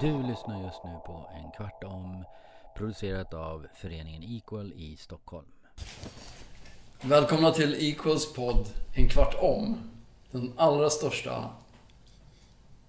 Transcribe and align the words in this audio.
Du 0.00 0.22
lyssnar 0.22 0.62
just 0.64 0.84
nu 0.84 0.90
på 1.06 1.30
En 1.34 1.50
kvart 1.50 1.84
om 1.84 2.24
producerat 2.76 3.34
av 3.34 3.66
föreningen 3.74 4.22
Equal 4.22 4.72
i 4.72 4.96
Stockholm. 4.96 5.46
Välkomna 7.00 7.50
till 7.50 7.74
Equals 7.74 8.32
podd 8.32 8.66
En 8.94 9.08
kvart 9.08 9.34
om. 9.38 9.90
Den 10.30 10.52
allra 10.56 10.90
största 10.90 11.50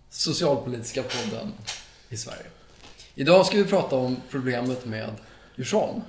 socialpolitiska 0.10 1.04
podden 1.04 1.54
i 2.10 2.18
Sverige. 2.18 2.46
Idag 3.16 3.46
ska 3.46 3.58
vi 3.58 3.66
prata 3.66 3.96
om 3.96 4.18
problemet 4.30 4.86
med 4.86 5.10
Djursholm. 5.56 6.02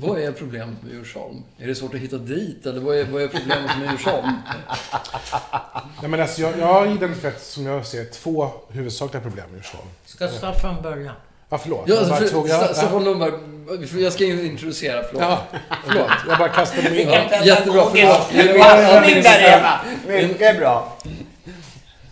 Vad 0.00 0.18
är 0.20 0.32
problemet 0.32 0.82
med 0.82 0.92
Djursholm? 0.94 1.42
Är 1.58 1.66
det 1.66 1.74
svårt 1.74 1.94
att 1.94 2.00
hitta 2.00 2.16
dit 2.18 2.66
eller 2.66 2.80
vad 2.80 2.96
är, 2.96 3.04
vad 3.04 3.22
är 3.22 3.28
problemet 3.28 3.78
med 3.78 3.90
Djursholm? 3.90 4.26
Nej, 6.00 6.10
men 6.10 6.20
alltså, 6.20 6.40
jag, 6.40 6.58
jag 6.58 6.66
har 6.66 6.86
identifierat, 6.86 7.42
som 7.42 7.66
jag 7.66 7.86
ser 7.86 8.04
två 8.04 8.50
huvudsakliga 8.70 9.22
problem 9.22 9.44
med 9.50 9.56
Djursholm. 9.56 9.88
Ska 10.04 10.28
Staffan 10.28 10.82
börja? 10.82 11.12
Ja, 11.50 11.58
förlåt. 11.58 11.84
Ja, 11.86 11.94
Jag 11.94 11.98
alltså, 12.04 12.14
för, 12.14 12.28
tog- 12.28 12.48
jag- 12.48 12.60
Sta- 12.62 12.74
Staffan 12.74 13.04
Lundberg, 13.04 13.32
jag 14.02 14.12
ska 14.12 14.24
ju 14.24 14.46
introducera, 14.46 15.02
förlåt. 15.02 15.22
Ja, 15.22 15.42
förlåt. 15.86 16.10
Jag 16.28 16.38
bara 16.38 16.48
kastade 16.48 16.90
mig 16.90 17.00
in. 17.02 17.08
Ja, 17.08 17.44
jättebra, 17.44 17.84
förlåt. 17.92 18.32
Mycket 20.28 20.58
bra. 20.58 20.96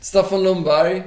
Staffan 0.00 0.42
Lundberg 0.42 1.02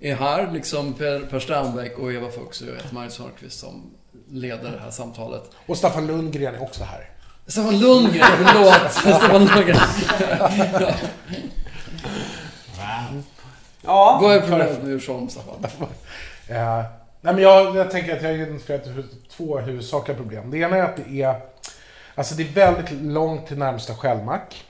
är 0.00 0.14
här, 0.14 0.50
liksom 0.52 0.92
Per, 0.92 1.20
per 1.20 1.40
Strandbäck 1.40 1.98
och 1.98 2.12
Eva 2.12 2.30
Fuchs 2.30 2.60
och 2.60 2.66
jag 2.68 2.74
heter 2.74 2.94
Magnus 2.94 3.18
Hörnqvist 3.18 3.60
som 3.60 3.90
leder 4.30 4.70
det 4.72 4.80
här 4.84 4.90
samtalet. 4.90 5.42
Och 5.66 5.76
Staffan 5.76 6.06
Lundgren 6.06 6.54
är 6.54 6.62
också 6.62 6.84
här. 6.84 7.10
Stefan 7.46 7.78
Lundgren, 7.78 8.26
förlåt. 8.36 8.92
Stefan 8.92 9.30
Lundgren. 9.46 9.76
Ja, 13.82 14.18
Vad 14.22 14.36
är 14.36 14.40
problemet 14.40 14.82
med 14.82 14.90
Djursholm, 14.90 15.28
Staffan? 15.28 15.54
Eh, 16.50 16.82
nej, 17.20 17.34
men 17.34 17.38
jag, 17.38 17.76
jag 17.76 17.90
tänker 17.90 18.16
att 18.16 18.22
jag 18.22 18.32
hu- 18.32 19.04
två 19.30 19.58
huvudsakliga 19.58 20.16
problem. 20.16 20.50
Det 20.50 20.58
ena 20.58 20.76
är 20.76 20.82
att 20.82 20.96
det 20.96 21.22
är, 21.22 21.40
alltså 22.14 22.34
det 22.34 22.42
är 22.42 22.52
väldigt 22.52 22.90
långt 23.02 23.46
till 23.46 23.58
närmsta 23.58 23.94
självmack. 23.94 24.64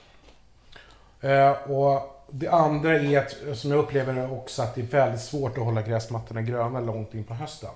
Eh, 1.21 1.51
och 1.51 2.25
det 2.31 2.47
andra 2.47 2.95
är 2.99 3.17
att, 3.19 3.57
som 3.57 3.71
jag 3.71 3.79
upplever 3.79 4.13
det 4.13 4.27
också, 4.27 4.61
att 4.61 4.75
det 4.75 4.81
är 4.81 4.85
väldigt 4.85 5.21
svårt 5.21 5.57
att 5.57 5.63
hålla 5.63 5.81
gräsmattorna 5.81 6.41
gröna 6.41 6.79
långt 6.79 7.13
in 7.13 7.23
på 7.23 7.33
hösten. 7.33 7.69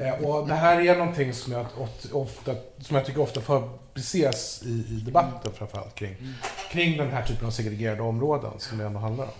Eh, 0.00 0.24
och 0.24 0.48
det 0.48 0.54
här 0.54 0.80
är 0.80 0.96
någonting 0.98 1.32
som 1.32 1.52
jag, 1.52 1.66
ofta, 2.12 2.54
som 2.78 2.96
jag 2.96 3.06
tycker 3.06 3.20
ofta 3.20 3.40
förbises 3.40 4.62
i, 4.62 4.68
i 4.68 5.02
debatten 5.06 5.52
framförallt 5.54 5.94
kring, 5.94 6.16
kring 6.70 6.96
den 6.96 7.10
här 7.10 7.22
typen 7.22 7.46
av 7.46 7.50
segregerade 7.50 8.02
områden 8.02 8.50
som 8.58 8.78
det 8.78 8.84
ändå 8.84 9.00
handlar 9.00 9.24
om. 9.24 9.30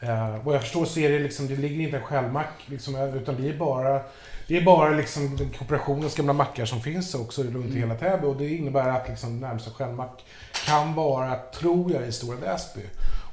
Eh, 0.00 0.44
vad 0.44 0.54
jag 0.54 0.62
förstår 0.62 0.84
så 0.84 1.00
är 1.00 1.10
det 1.10 1.18
liksom, 1.18 1.48
det 1.48 1.56
ligger 1.56 1.84
inte 1.84 1.96
en 1.96 2.02
självmack, 2.02 2.52
liksom, 2.66 2.96
utan 2.96 3.42
det 3.42 3.48
är 3.48 3.58
bara, 3.58 4.00
det 4.48 4.56
är 4.56 4.62
bara 4.64 4.90
liksom 4.90 5.36
den 5.36 5.50
kooperationens 5.50 6.14
gamla 6.16 6.32
mackar 6.32 6.64
som 6.64 6.80
finns 6.80 7.14
också 7.14 7.42
runt 7.42 7.74
i 7.74 7.78
hela 7.78 7.94
Täby. 7.94 8.26
Och 8.26 8.36
det 8.36 8.48
innebär 8.48 8.88
att 8.88 9.08
liksom 9.08 9.40
närmsta 9.40 9.70
självmack 9.70 10.24
kan 10.66 10.94
vara, 10.94 11.36
tror 11.54 11.92
jag, 11.92 12.08
i 12.08 12.12
Stora 12.12 12.36
Väsby. 12.36 12.80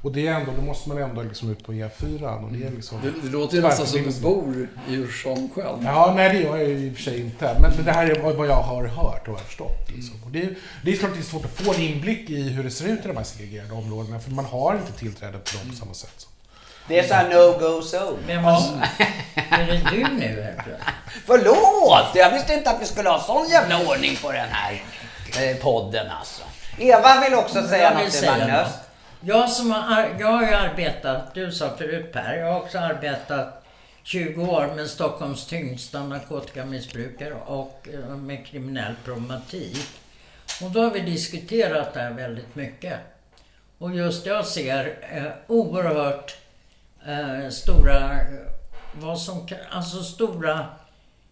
Och 0.02 0.12
det 0.12 0.26
är 0.26 0.32
ändå, 0.34 0.52
då 0.56 0.62
måste 0.62 0.88
man 0.88 0.98
ändå 0.98 1.22
liksom 1.22 1.50
ut 1.50 1.64
på 1.66 1.72
E4 1.72 2.44
och 2.44 2.52
det 2.52 2.66
är 2.66 2.70
liksom... 2.70 3.00
Det, 3.02 3.10
det 3.22 3.32
låter 3.32 3.56
ju 3.56 3.62
nästan 3.62 3.86
som 3.86 4.02
du 4.02 4.20
bor 4.20 4.68
i 4.88 4.92
Djursholm 4.92 5.48
själv. 5.54 5.78
Ja, 5.84 6.12
nej 6.16 6.28
det 6.28 6.38
gör 6.42 6.56
jag 6.56 6.68
ju 6.68 6.78
i 6.78 6.92
och 6.92 6.96
för 6.96 7.02
sig 7.02 7.20
inte. 7.20 7.56
Men, 7.60 7.72
men 7.76 7.84
det 7.84 7.92
här 7.92 8.06
är 8.06 8.20
vad 8.22 8.34
vad 8.34 8.46
jag 8.46 8.62
har 8.62 8.86
hört 8.86 9.28
och 9.28 9.34
har 9.34 9.44
förstått. 9.44 9.88
Liksom. 9.94 10.14
Och 10.24 10.30
det, 10.30 10.42
är, 10.42 10.54
det 10.84 10.92
är 10.92 10.96
klart 10.96 11.10
det 11.14 11.20
är 11.20 11.22
svårt 11.22 11.44
att 11.44 11.50
få 11.50 11.74
en 11.74 11.80
inblick 11.80 12.30
i 12.30 12.42
hur 12.48 12.64
det 12.64 12.70
ser 12.70 12.84
ut 12.88 13.04
i 13.04 13.08
de 13.08 13.16
här 13.16 13.24
segregerade 13.24 13.72
områdena 13.72 14.20
för 14.20 14.30
man 14.30 14.44
har 14.44 14.74
inte 14.74 14.92
tillträde 14.98 15.38
till 15.38 15.58
dem 15.58 15.70
på 15.70 15.76
samma 15.76 15.94
sätt. 15.94 16.14
som- 16.16 16.30
det 16.88 16.98
är 16.98 17.08
så 17.08 17.14
här 17.14 17.28
no-go 17.30 17.80
zone. 17.82 18.18
Vem 18.26 18.42
var... 18.42 18.62
Är 19.34 19.66
det 19.66 19.90
du 19.90 20.04
nu 20.14 20.42
helt? 20.42 20.60
Förlåt! 21.26 22.14
Jag 22.14 22.30
visste 22.32 22.54
inte 22.54 22.70
att 22.70 22.82
vi 22.82 22.86
skulle 22.86 23.08
ha 23.08 23.20
sån 23.20 23.48
jävla 23.48 23.86
ordning 23.88 24.16
på 24.22 24.32
den 24.32 24.48
här 24.50 24.82
eh, 25.40 25.56
podden 25.56 26.06
alltså. 26.10 26.42
Eva 26.78 27.20
vill 27.20 27.34
också 27.34 27.68
säga 27.68 27.82
Jag 27.82 27.94
vill 27.96 28.04
något 28.04 28.12
till 28.12 28.26
Magnus. 28.30 28.48
något. 28.48 28.68
Jag, 29.24 29.50
som 29.50 29.70
har, 29.70 30.16
jag 30.20 30.26
har 30.26 30.42
ju 30.42 30.54
arbetat, 30.54 31.34
du 31.34 31.52
sa 31.52 31.76
förut 31.76 32.12
Per, 32.12 32.34
jag 32.34 32.52
har 32.52 32.60
också 32.60 32.78
arbetat 32.78 33.64
20 34.02 34.42
år 34.42 34.72
med 34.76 34.86
Stockholms 34.86 35.46
tyngsta 35.46 36.02
narkotikamissbrukare 36.02 37.34
och 37.34 37.88
eh, 37.92 38.16
med 38.16 38.46
kriminell 38.46 38.94
problematik. 39.04 39.78
Och 40.62 40.70
då 40.70 40.82
har 40.82 40.90
vi 40.90 41.00
diskuterat 41.00 41.94
det 41.94 42.00
här 42.00 42.10
väldigt 42.10 42.54
mycket. 42.54 42.98
Och 43.78 43.94
just 43.94 44.26
jag 44.26 44.46
ser 44.46 44.96
eh, 45.12 45.32
oerhört 45.46 46.36
eh, 47.06 47.48
stora, 47.50 48.20
vad 48.92 49.20
som 49.20 49.46
kan, 49.46 49.58
alltså 49.70 50.02
stora 50.02 50.66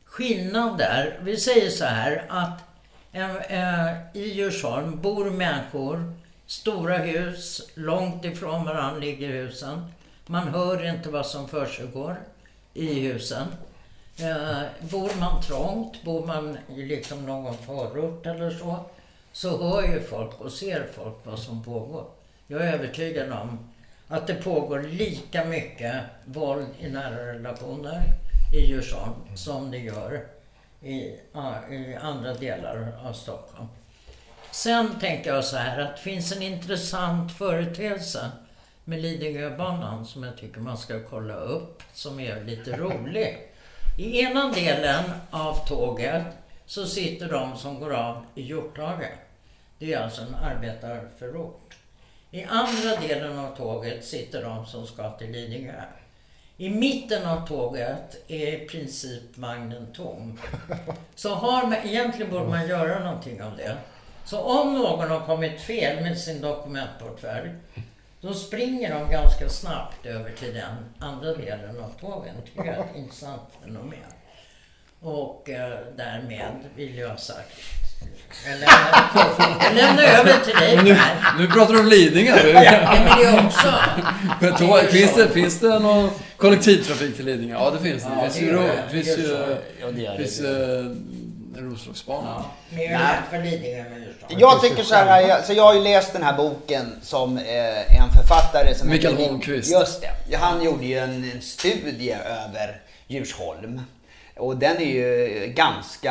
skillnader. 0.05 1.19
Vi 1.23 1.37
säger 1.37 1.71
så 1.71 1.85
här 1.85 2.25
att 2.29 2.61
eh, 3.13 3.37
eh, 3.37 3.97
i 4.15 4.33
Djursholm 4.33 5.01
bor 5.01 5.31
människor, 5.31 6.15
stora 6.51 6.99
hus, 6.99 7.71
långt 7.75 8.25
ifrån 8.25 8.65
varandra 8.65 9.01
ligger 9.01 9.29
husen. 9.29 9.85
Man 10.27 10.49
hör 10.49 10.89
inte 10.89 11.11
vad 11.11 11.27
som 11.27 11.49
försiggår 11.49 12.17
i 12.75 13.01
husen. 13.01 13.47
Eh, 14.19 14.63
bor 14.81 15.21
man 15.21 15.43
trångt, 15.43 16.03
bor 16.05 16.27
man 16.27 16.59
i 16.77 16.83
liksom 16.83 17.27
någon 17.27 17.57
förort 17.57 18.27
eller 18.27 18.51
så, 18.51 18.85
så 19.33 19.63
hör 19.63 19.83
ju 19.83 20.01
folk 20.01 20.41
och 20.41 20.53
ser 20.53 20.87
folk 20.93 21.17
vad 21.25 21.39
som 21.39 21.63
pågår. 21.63 22.05
Jag 22.47 22.63
är 22.63 22.73
övertygad 22.73 23.33
om 23.33 23.71
att 24.09 24.27
det 24.27 24.35
pågår 24.35 24.83
lika 24.83 25.45
mycket 25.45 25.95
våld 26.25 26.67
i 26.79 26.89
nära 26.89 27.33
relationer 27.33 28.03
i 28.55 28.61
Djursholm 28.61 29.37
som 29.37 29.71
det 29.71 29.79
gör 29.79 30.27
i, 30.83 31.15
eh, 31.35 31.75
i 31.75 31.99
andra 32.01 32.35
delar 32.35 32.93
av 33.05 33.13
Stockholm. 33.13 33.69
Sen 34.53 34.99
tänker 35.01 35.35
jag 35.35 35.45
så 35.45 35.57
här 35.57 35.79
att 35.79 35.97
det 35.97 36.03
finns 36.03 36.33
en 36.33 36.43
intressant 36.43 37.33
företeelse 37.33 38.31
med 38.85 39.03
Lidingöbanan 39.03 40.07
som 40.07 40.23
jag 40.23 40.37
tycker 40.37 40.61
man 40.61 40.79
ska 40.79 41.01
kolla 41.11 41.35
upp, 41.35 41.83
som 41.93 42.21
är 42.21 42.45
lite 42.45 42.77
rolig. 42.77 43.39
I 43.99 44.21
ena 44.21 44.53
delen 44.53 45.05
av 45.31 45.67
tåget 45.69 46.25
så 46.67 46.87
sitter 46.87 47.29
de 47.29 47.57
som 47.57 47.81
går 47.81 47.95
av 47.95 48.25
i 48.35 48.43
Hjorthaga. 48.43 49.09
Det 49.79 49.93
är 49.93 50.01
alltså 50.01 50.23
en 50.23 50.35
arbetarförort. 50.35 51.77
I 52.31 52.45
andra 52.45 52.97
delen 53.09 53.39
av 53.39 53.57
tåget 53.57 54.05
sitter 54.05 54.43
de 54.43 54.67
som 54.67 54.87
ska 54.87 55.11
till 55.11 55.31
Lidingö. 55.31 55.83
I 56.57 56.71
mitten 56.71 57.27
av 57.27 57.47
tåget 57.47 58.31
är 58.31 58.63
i 58.63 58.69
princip 58.69 59.23
vagnen 59.39 59.93
tom. 59.93 60.39
Så 61.15 61.35
har 61.35 61.63
man, 61.63 61.75
egentligen 61.75 62.31
borde 62.31 62.49
man 62.49 62.69
göra 62.69 63.05
någonting 63.05 63.43
av 63.43 63.57
det. 63.57 63.77
Så 64.25 64.39
om 64.41 64.75
någon 64.75 65.11
har 65.11 65.21
kommit 65.21 65.61
fel 65.61 66.03
med 66.03 66.19
sin 66.19 66.41
dokumentportfölj, 66.41 67.51
då 68.21 68.35
springer 68.35 68.95
de 68.95 69.11
ganska 69.11 69.49
snabbt 69.49 70.07
över 70.07 70.31
till 70.31 70.55
den 70.55 70.77
andra 70.99 71.35
delen 71.35 71.81
av 71.81 71.93
tågen. 72.01 72.35
Det 72.41 72.47
tycker 72.51 72.65
jag 72.65 72.75
är 72.77 72.81
ett 72.91 72.97
intressant 72.97 73.43
fenomen. 73.63 73.99
Och 75.01 75.49
eh, 75.51 75.79
därmed 75.97 76.55
vill 76.77 76.99
jag 76.99 77.09
ha 77.09 77.17
sagt... 77.17 77.51
Jag 78.47 78.59
lämnar, 78.61 79.65
jag 79.65 79.75
lämnar 79.75 80.03
över 80.03 80.45
till 80.45 80.55
dig 80.55 80.77
Nu, 80.85 80.97
nu 81.39 81.47
pratar 81.47 81.75
du 81.75 81.81
om 81.81 81.87
Lidingö. 81.87 82.49
Ja, 82.49 82.93
men 82.93 83.19
det 83.19 83.25
är 83.25 83.47
också... 83.47 83.75
Men 84.41 84.53
då, 84.59 84.77
finns, 84.79 85.15
det, 85.15 85.29
finns 85.29 85.61
det 85.61 85.79
någon 85.79 86.11
kollektivtrafik 86.37 87.17
till 87.17 87.25
Lidingö? 87.25 87.55
Ja, 87.55 87.71
det 87.71 87.79
finns 87.79 88.03
det. 88.03 88.11
Ja, 88.17 88.25
Det 88.25 88.31
finns 88.31 88.37
det 88.37 88.43
ju, 88.53 88.59
det. 88.59 88.83
det 88.87 89.03
finns 89.03 89.17
Det 89.17 89.23
så. 89.23 89.57
Ja, 89.81 89.87
det 89.87 89.93
det 89.93 90.11
det. 90.11 90.17
finns 90.19 90.41
Roslagsbanan. 91.57 92.43
Är 92.73 92.79
ju 92.79 92.89
rätt 92.89 93.25
för 93.31 93.39
Lidingö 93.43 93.83
med 93.91 93.99
Djursholm. 93.99 94.39
Jag 94.41 94.61
tycker 94.63 94.83
så 94.83 94.95
här, 94.95 95.21
jag, 95.29 95.45
så 95.45 95.53
jag 95.53 95.63
har 95.63 95.75
ju 95.75 95.81
läst 95.81 96.13
den 96.13 96.23
här 96.23 96.37
boken 96.37 96.93
som 97.03 97.39
eh, 97.39 98.03
en 98.03 98.11
författare 98.17 98.75
som 98.75 98.89
Mikael 98.89 99.17
heter- 99.17 99.29
Holmqvist. 99.31 99.71
Just 99.73 100.01
det. 100.01 100.11
Ja, 100.29 100.39
Han 100.39 100.63
gjorde 100.65 100.85
ju 100.87 100.99
en, 100.99 101.31
en 101.35 101.41
studie 101.43 102.13
över 102.13 102.81
Djursholm. 103.07 103.81
Och 104.37 104.57
den 104.57 104.77
är 104.77 104.85
ju 104.85 105.47
ganska, 105.57 106.09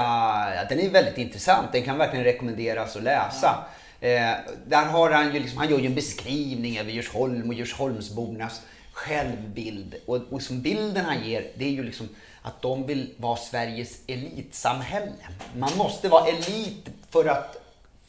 ja, 0.55 0.63
den 0.69 0.79
är 0.79 0.89
väldigt 0.89 1.17
intressant. 1.17 1.67
Den 1.71 1.81
kan 1.83 1.97
verkligen 1.97 2.25
rekommenderas 2.25 2.95
att 2.95 3.03
läsa. 3.03 3.63
Eh, 4.01 4.31
där 4.67 4.85
har 4.85 5.11
han 5.11 5.33
ju 5.33 5.39
liksom, 5.39 5.57
han 5.57 5.69
gör 5.69 5.79
ju 5.79 5.85
en 5.85 5.95
beskrivning 5.95 6.79
över 6.79 6.91
Djursholm 6.91 7.47
och 7.47 7.53
Djursholmsbornas 7.53 8.61
självbild. 8.99 9.95
Och, 10.05 10.19
och 10.29 10.41
som 10.41 10.61
bilden 10.61 11.05
han 11.05 11.23
ger, 11.23 11.47
det 11.55 11.65
är 11.65 11.69
ju 11.69 11.83
liksom 11.83 12.09
att 12.41 12.61
de 12.61 12.85
vill 12.85 13.13
vara 13.17 13.37
Sveriges 13.37 13.99
elitsamhälle. 14.07 15.27
Man 15.55 15.77
måste 15.77 16.09
vara 16.09 16.27
elit 16.27 16.89
för 17.09 17.25
att 17.25 17.55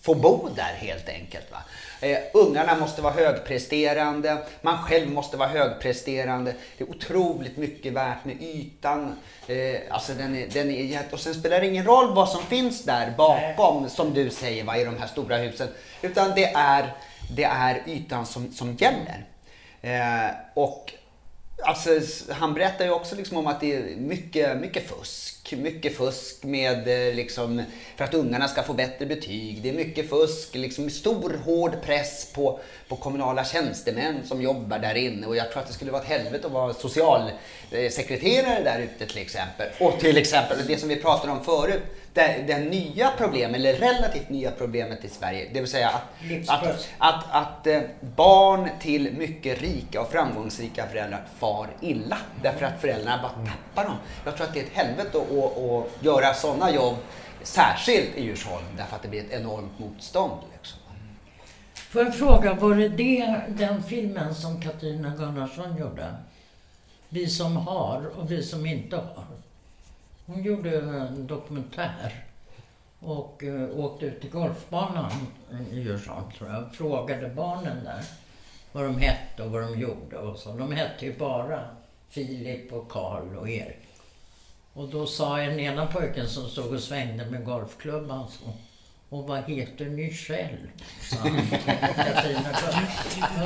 få 0.03 0.15
bo 0.15 0.49
där 0.57 0.75
helt 0.77 1.09
enkelt. 1.09 1.53
Va? 1.53 1.59
Eh, 2.01 2.19
ungarna 2.35 2.75
måste 2.75 3.03
vara 3.03 3.13
högpresterande, 3.13 4.39
man 4.63 4.79
själv 4.83 5.11
måste 5.11 5.37
vara 5.37 5.49
högpresterande. 5.49 6.55
Det 6.79 6.85
är 6.85 6.91
otroligt 6.91 7.57
mycket 7.57 7.93
värt 7.93 8.25
med 8.25 8.43
ytan. 8.43 9.17
Eh, 9.47 9.81
alltså 9.91 10.13
den 10.13 10.37
är, 10.37 10.49
den 10.49 10.71
är, 10.71 11.03
och 11.11 11.21
sen 11.21 11.35
spelar 11.35 11.61
det 11.61 11.67
ingen 11.67 11.85
roll 11.85 12.15
vad 12.15 12.29
som 12.29 12.43
finns 12.43 12.85
där 12.85 13.15
bakom, 13.17 13.89
som 13.89 14.15
du 14.15 14.31
säger, 14.31 14.65
va, 14.65 14.77
i 14.77 14.85
de 14.85 14.99
här 14.99 15.07
stora 15.07 15.37
husen. 15.37 15.69
Utan 16.03 16.33
det 16.35 16.45
är, 16.45 16.95
det 17.37 17.45
är 17.45 17.83
ytan 17.87 18.27
som, 18.27 18.53
som 18.53 18.77
gäller. 18.77 19.30
Eh, 19.82 20.31
och 20.55 20.93
Alltså, 21.62 21.91
han 22.32 22.55
berättar 22.55 22.85
ju 22.85 22.91
också 22.91 23.17
liksom 23.17 23.37
om 23.37 23.47
att 23.47 23.61
det 23.61 23.77
är 23.77 23.97
mycket, 23.97 24.61
mycket 24.61 24.88
fusk. 24.91 25.40
Mycket 25.56 25.97
fusk 25.97 26.43
med, 26.43 27.08
eh, 27.08 27.14
liksom, 27.14 27.62
för 27.97 28.05
att 28.05 28.14
ungarna 28.14 28.49
ska 28.49 28.62
få 28.62 28.73
bättre 28.73 29.06
betyg. 29.06 29.62
Det 29.62 29.69
är 29.69 29.73
mycket 29.73 30.11
fusk, 30.11 30.55
liksom, 30.55 30.91
stor 30.91 31.41
hård 31.44 31.82
press 31.82 32.32
på, 32.35 32.61
på 32.88 32.97
kommunala 32.97 33.44
tjänstemän 33.44 34.20
som 34.25 34.43
jobbar 34.43 34.79
där 34.79 34.94
inne. 34.94 35.26
Och 35.26 35.37
jag 35.37 35.50
tror 35.50 35.62
att 35.62 35.69
det 35.69 35.75
skulle 35.75 35.91
vara 35.91 36.02
ett 36.02 36.08
helvete 36.08 36.47
att 36.47 36.52
vara 36.52 36.75
socialsekreterare 36.75 38.62
där 38.64 38.81
ute 38.81 39.06
till 39.06 39.23
exempel. 39.23 39.69
Och 39.81 40.00
till 40.00 40.17
exempel 40.17 40.58
det 40.67 40.76
som 40.76 40.88
vi 40.88 40.97
pratade 40.97 41.32
om 41.32 41.44
förut, 41.44 41.82
det, 42.14 42.44
det 42.47 42.58
nya 42.58 43.12
problemet, 43.19 43.56
eller 43.56 43.73
relativt 43.73 44.29
nya 44.29 44.50
problemet 44.50 45.05
i 45.05 45.08
Sverige, 45.08 45.49
det 45.52 45.61
vill 45.61 45.70
säga 45.70 45.88
att, 45.88 46.02
att, 46.49 46.88
att, 46.99 47.25
att, 47.31 47.67
eh, 47.67 47.81
barn 48.17 48.69
till 48.81 49.12
mycket 49.12 49.62
rika 49.62 50.00
och 50.00 50.12
framgångsrika 50.12 50.87
föräldrar 50.87 51.23
far 51.38 51.69
illa. 51.81 52.19
Därför 52.43 52.67
att 52.67 52.81
föräldrarna 52.81 53.23
bara 53.23 53.47
tappar 53.47 53.85
dem. 53.85 53.97
Jag 54.25 54.37
tror 54.37 54.47
att 54.47 54.55
det 54.55 54.61
är 54.61 54.64
ett 54.64 54.73
helvete 54.75 55.19
att, 55.19 55.31
att 55.45 56.05
göra 56.05 56.35
sådana 56.35 56.71
jobb, 56.71 56.97
särskilt 57.43 58.17
i 58.17 58.25
Djursholm, 58.25 58.65
därför 58.77 58.97
att 58.97 59.03
det 59.03 59.09
blir 59.09 59.21
ett 59.21 59.33
enormt 59.33 59.79
motstånd. 59.79 60.41
Liksom. 60.53 60.79
Får 61.75 62.03
jag 62.03 62.15
fråga, 62.15 62.55
var 62.55 62.75
det, 62.75 62.89
det 62.89 63.43
den 63.49 63.83
filmen 63.83 64.35
som 64.35 64.63
Katarina 64.63 65.17
Gunnarsson 65.17 65.77
gjorde? 65.77 66.15
Vi 67.09 67.27
som 67.27 67.57
har 67.57 68.07
och 68.19 68.31
vi 68.31 68.43
som 68.43 68.67
inte 68.67 68.97
har. 68.97 69.25
Hon 70.27 70.43
gjorde 70.43 70.79
en 70.79 71.27
dokumentär 71.27 72.25
och 73.01 73.43
uh, 73.43 73.79
åkte 73.79 74.07
ut 74.07 74.21
till 74.21 74.31
golfbanan 74.31 75.11
i 75.73 75.81
Djursholm, 75.81 76.31
tror 76.39 76.51
jag. 76.51 76.75
Frågade 76.75 77.29
barnen 77.29 77.85
där 77.85 78.05
vad 78.73 78.85
de 78.85 78.99
hette 78.99 79.43
och 79.43 79.51
vad 79.51 79.63
de 79.63 79.81
gjorde 79.81 80.17
och 80.17 80.39
så. 80.39 80.53
De 80.53 80.73
hette 80.73 81.07
ju 81.07 81.19
bara 81.19 81.61
Filip 82.09 82.73
och 82.73 82.89
Karl 82.89 83.37
och 83.37 83.49
Erik. 83.49 83.90
Och 84.73 84.89
då 84.89 85.07
sa 85.07 85.41
en 85.41 85.61
ena 85.61 85.87
pojken 85.87 86.29
som 86.29 86.49
stod 86.49 86.75
och 86.75 86.81
svängde 86.81 87.27
med 87.27 87.45
golfklubban 87.45 88.29
så 88.29 88.53
och 89.11 89.29
vad 89.29 89.43
heter 89.45 89.85
ni 89.85 90.15
själv? 90.15 90.57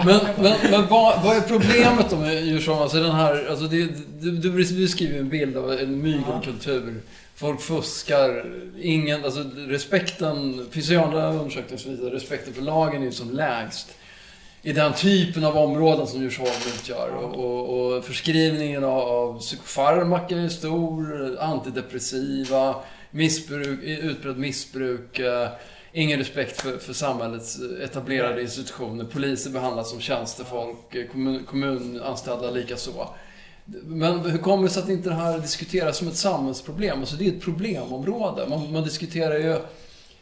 men 0.05 0.21
men, 0.37 0.71
men 0.71 0.87
vad, 0.89 1.23
vad 1.23 1.37
är 1.37 1.41
problemet 1.41 2.11
då 2.11 2.17
med 2.17 2.45
Djursholm? 2.45 2.83
Alltså 2.83 3.01
den 3.01 3.13
här, 3.13 3.47
alltså 3.51 3.67
det, 3.67 3.89
du, 4.21 4.31
du 4.31 4.51
beskriver 4.51 5.19
en 5.19 5.29
bild 5.29 5.57
av 5.57 5.73
en 5.73 6.03
mygelkultur. 6.03 7.01
Folk 7.35 7.61
fuskar. 7.61 8.53
Ingen, 8.81 9.25
alltså 9.25 9.45
respekten, 9.57 10.67
andra 11.05 11.33
undersökningar 11.33 11.77
som 11.77 11.91
visar 11.91 12.11
respekten 12.11 12.55
för 12.55 12.63
lagen 12.63 13.03
är 13.03 13.07
ju 13.07 13.13
som 13.13 13.31
lägst 13.31 13.89
i 14.67 14.73
den 14.73 14.93
typen 14.93 15.45
av 15.45 15.57
områden 15.57 16.07
som 16.07 16.21
Djursholm 16.21 16.51
utgör. 16.77 17.09
Och, 17.15 17.35
och, 17.35 17.97
och 17.97 18.05
förskrivningen 18.05 18.85
av, 18.85 19.01
av 19.01 19.41
psykofarmaka 19.41 20.37
är 20.37 20.49
stor, 20.49 21.37
antidepressiva 21.41 22.75
missbruk, 23.11 23.83
utbrett 23.83 24.37
missbruk, 24.37 25.19
eh, 25.19 25.49
ingen 25.93 26.19
respekt 26.19 26.61
för, 26.61 26.79
för 26.79 26.93
samhällets 26.93 27.59
etablerade 27.83 28.43
institutioner. 28.43 29.05
Poliser 29.05 29.51
behandlas 29.51 29.91
som 29.91 30.01
tjänstefolk, 30.01 30.95
eh, 30.95 31.07
kommun, 31.07 31.45
kommunanställda 31.45 32.51
likaså. 32.51 33.09
Men 33.85 34.19
hur 34.19 34.39
kommer 34.39 34.63
det 34.63 34.69
sig 34.69 34.83
att 34.83 34.89
inte 34.89 35.09
det 35.09 35.15
här 35.15 35.39
diskuteras 35.39 35.97
som 35.97 36.09
ett 36.09 36.17
samhällsproblem? 36.17 37.01
Alltså 37.01 37.17
det 37.17 37.27
är 37.27 37.33
ett 37.33 37.43
problemområde. 37.43 38.47
Man, 38.49 38.73
man 38.73 38.85
diskuterar 38.85 39.39
ju 39.39 39.57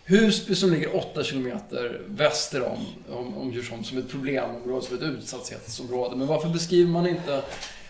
Husby 0.05 0.55
som 0.55 0.71
ligger 0.71 0.97
8 0.97 1.25
kilometer 1.25 2.01
väster 2.07 2.63
om, 2.63 2.87
om, 3.17 3.37
om 3.37 3.53
Djursholm 3.53 3.85
som 3.85 3.99
ett 3.99 4.11
problemområde, 4.11 4.87
som 4.87 4.97
ett 4.97 5.03
utsatthetsområde. 5.03 6.17
Men 6.17 6.27
varför 6.27 6.49
beskriver 6.49 6.91
man 6.91 7.07
inte 7.07 7.43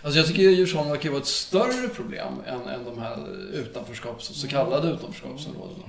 Alltså 0.05 0.19
jag 0.19 0.29
tycker 0.29 0.43
Djursholm 0.43 0.89
verkar 0.89 1.11
vara 1.11 1.21
ett 1.21 1.27
större 1.27 1.89
problem 1.89 2.33
än, 2.47 2.61
än 2.61 2.85
de 2.85 2.99
här 2.99 3.19
utanförskaps, 3.53 4.27
så 4.27 4.49
kallade 4.49 4.89
utanförskapsområdena. 4.89 5.85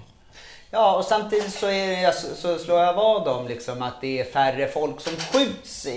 Ja, 0.75 0.96
och 0.96 1.06
samtidigt 1.06 1.54
så, 1.54 1.68
är, 1.68 2.12
så, 2.12 2.36
så 2.36 2.58
slår 2.58 2.80
jag 2.80 2.94
vad 2.94 3.28
om 3.28 3.48
liksom 3.48 3.81
att 3.81 4.02
det 4.02 4.20
är 4.20 4.24
färre 4.24 4.68
folk 4.68 5.02
som 5.02 5.14
skjuts 5.16 5.86
i, 5.86 5.92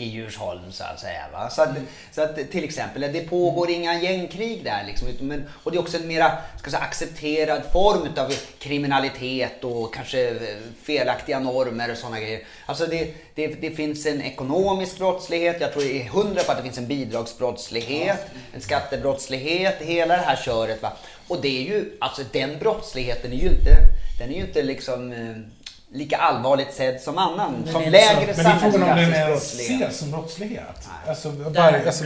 i 0.00 0.08
Djursholm 0.08 0.72
så 0.72 0.84
att 0.84 1.00
säga. 1.00 1.22
Va? 1.32 1.50
Så, 1.50 1.62
att, 1.62 1.68
mm. 1.68 1.86
så 2.12 2.22
att 2.22 2.50
till 2.50 2.64
exempel, 2.64 3.00
det 3.12 3.20
pågår 3.20 3.70
inga 3.70 4.00
gängkrig 4.00 4.64
där 4.64 4.84
liksom. 4.86 5.08
Men, 5.20 5.44
och 5.62 5.72
det 5.72 5.78
är 5.78 5.80
också 5.80 5.96
en 5.96 6.08
mera 6.08 6.32
ska 6.58 6.70
säga, 6.70 6.82
accepterad 6.82 7.62
form 7.72 8.08
av 8.16 8.34
kriminalitet 8.58 9.64
och 9.64 9.94
kanske 9.94 10.38
felaktiga 10.82 11.38
normer 11.40 11.90
och 11.90 11.98
sådana 11.98 12.20
grejer. 12.20 12.40
Alltså 12.66 12.86
det, 12.86 13.14
det, 13.34 13.46
det, 13.46 13.70
finns 13.70 14.06
en 14.06 14.22
ekonomisk 14.22 14.98
brottslighet, 14.98 15.56
jag 15.60 15.72
tror 15.72 15.82
det 15.82 16.02
är 16.02 16.08
hundra 16.08 16.42
på 16.42 16.52
att 16.52 16.56
det 16.56 16.64
finns 16.64 16.78
en 16.78 16.86
bidragsbrottslighet, 16.86 18.26
en 18.54 18.60
skattebrottslighet, 18.60 19.76
hela 19.80 20.16
det 20.16 20.22
här 20.22 20.36
köret. 20.36 20.82
Va? 20.82 20.92
Och 21.28 21.40
det 21.40 21.58
är 21.58 21.62
ju, 21.62 21.96
alltså 22.00 22.22
den 22.32 22.58
brottsligheten 22.58 23.32
är 23.32 23.36
ju 23.36 23.48
inte 23.48 23.93
den 24.18 24.30
är 24.30 24.34
ju 24.34 24.40
inte 24.40 24.62
liksom 24.62 25.12
eh, 25.12 25.36
lika 25.94 26.16
allvarligt 26.16 26.74
sedd 26.74 27.00
som 27.00 27.18
annan. 27.18 27.52
Men 27.64 27.72
som 27.72 27.82
lägre 27.82 28.34
så, 28.34 28.42
Men 28.42 28.44
det 28.44 28.66
är 28.66 28.70
frågan 28.70 28.90
om 28.90 28.96
den 28.96 29.12
är 29.12 29.32
att 29.32 29.42
se 29.42 29.90
som 29.90 30.10
brottslighet. 30.10 30.88
Alltså, 31.08 31.30
var, 31.30 31.82
alltså, 31.86 32.04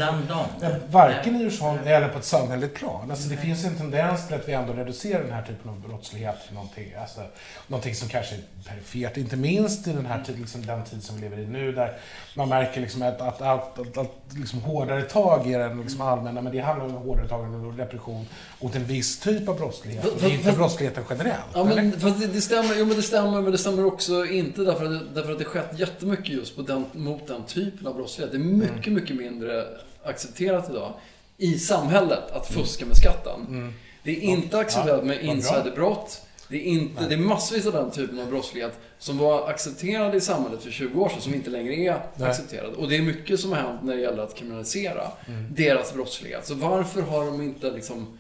varken 0.90 1.37
i 1.37 1.38
Djursholm 1.38 1.79
eller 1.87 2.08
på 2.08 2.19
ett 2.19 2.25
samhälleligt 2.25 2.75
plan. 2.75 3.11
Alltså, 3.11 3.29
det 3.29 3.37
finns 3.37 3.64
en 3.64 3.76
tendens 3.76 4.26
till 4.26 4.37
att 4.37 4.49
vi 4.49 4.52
ändå 4.52 4.73
reducerar 4.73 5.23
den 5.23 5.32
här 5.32 5.43
typen 5.43 5.70
av 5.70 5.81
brottslighet 5.81 6.37
till 6.46 6.55
någonting, 6.55 6.94
alltså, 7.00 7.20
någonting 7.67 7.94
som 7.94 8.08
kanske 8.08 8.35
är 8.35 8.40
perifert. 8.69 9.17
Inte 9.17 9.37
minst 9.37 9.87
i 9.87 9.93
den 9.93 10.06
här 10.06 10.23
tid, 10.23 10.38
liksom, 10.38 10.67
den 10.67 10.84
tid 10.84 11.02
som 11.05 11.17
vi 11.17 11.23
lever 11.23 11.38
i 11.38 11.46
nu 11.46 11.73
där 11.73 11.99
man 12.34 12.49
märker 12.49 12.81
liksom 12.81 13.02
att, 13.02 13.20
att, 13.20 13.43
att, 13.43 13.79
att, 13.79 13.99
att 13.99 14.14
liksom 14.37 14.61
hårdare 14.61 15.02
tag 15.02 15.52
är 15.52 15.58
den 15.58 15.81
liksom 15.81 16.00
allmänna, 16.00 16.41
men 16.43 16.52
det 16.52 16.61
handlar 16.61 16.87
om 16.87 16.93
hårdare 16.93 17.29
tag 17.29 17.55
och 17.55 17.76
repression 17.79 18.26
mot 18.61 18.76
en 18.76 18.84
viss 18.84 19.19
typ 19.19 19.49
av 19.49 19.56
brottslighet. 19.56 20.02
För, 20.02 20.11
för, 20.11 20.29
det 20.29 20.34
är 20.34 20.38
inte 20.38 20.52
brottsligheten 20.52 21.05
generellt. 21.11 21.44
Ja, 21.55 21.64
men, 21.64 22.00
för 22.00 22.11
det, 22.11 22.26
det, 22.26 22.41
stämmer, 22.41 22.75
jo, 22.79 22.84
men 22.84 22.96
det 22.96 23.02
stämmer, 23.02 23.43
men 23.43 23.52
det 23.52 23.58
stämmer 23.58 23.77
också 23.84 24.26
inte 24.26 24.62
därför 24.62 24.84
att, 24.84 25.14
därför 25.14 25.32
att 25.32 25.38
det 25.38 25.44
skett 25.44 25.78
jättemycket 25.78 26.28
just 26.28 26.56
på 26.56 26.62
den, 26.62 26.84
mot 26.92 27.26
den 27.26 27.44
typen 27.44 27.86
av 27.86 27.94
brottslighet. 27.94 28.32
Det 28.32 28.38
är 28.38 28.42
mycket, 28.42 28.86
mm. 28.86 28.94
mycket 28.94 29.16
mindre 29.16 29.64
accepterat 30.04 30.70
idag 30.70 30.92
i 31.36 31.58
samhället 31.58 32.30
att 32.32 32.46
fuska 32.46 32.86
med 32.86 32.96
skatten. 32.96 33.46
Mm. 33.48 33.72
Det 34.02 34.10
är 34.10 34.20
inte 34.20 34.58
accepterat 34.58 35.04
med 35.04 35.25
insiderbrott. 35.25 36.22
Det 36.48 36.56
är, 36.56 36.62
inte, 36.62 37.08
det 37.08 37.14
är 37.14 37.19
massvis 37.19 37.66
av 37.66 37.72
den 37.72 37.90
typen 37.90 38.19
av 38.19 38.28
brottslighet 38.28 38.78
som 38.98 39.19
var 39.19 39.48
accepterad 39.48 40.14
i 40.14 40.20
samhället 40.20 40.62
för 40.62 40.70
20 40.70 41.00
år 41.00 41.08
sedan 41.08 41.20
som 41.20 41.34
inte 41.34 41.50
längre 41.50 41.74
är 41.74 42.02
Nej. 42.16 42.31
accepterad. 42.31 42.74
Och 42.74 42.88
det 42.88 42.96
är 42.96 43.02
mycket 43.02 43.41
som 43.41 43.53
har 43.53 43.58
hänt 43.58 43.81
när 43.82 43.96
det 43.96 44.00
gäller 44.00 44.22
att 44.22 44.34
kriminalisera 44.34 45.03
mm. 45.29 45.55
deras 45.55 45.94
brottslighet. 45.94 46.46
Så 46.46 46.55
varför 46.55 47.03
har 47.03 47.24
de 47.24 47.43
inte 47.43 47.70
liksom 47.70 48.19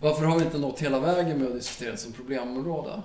varför 0.00 0.24
har 0.24 0.38
vi 0.38 0.44
inte 0.44 0.58
nått 0.58 0.80
hela 0.80 1.00
vägen 1.00 1.38
med 1.38 1.46
att 1.46 1.54
diskutera 1.54 1.90
det 1.90 1.96
som 1.96 2.12
problemområde? 2.12 3.02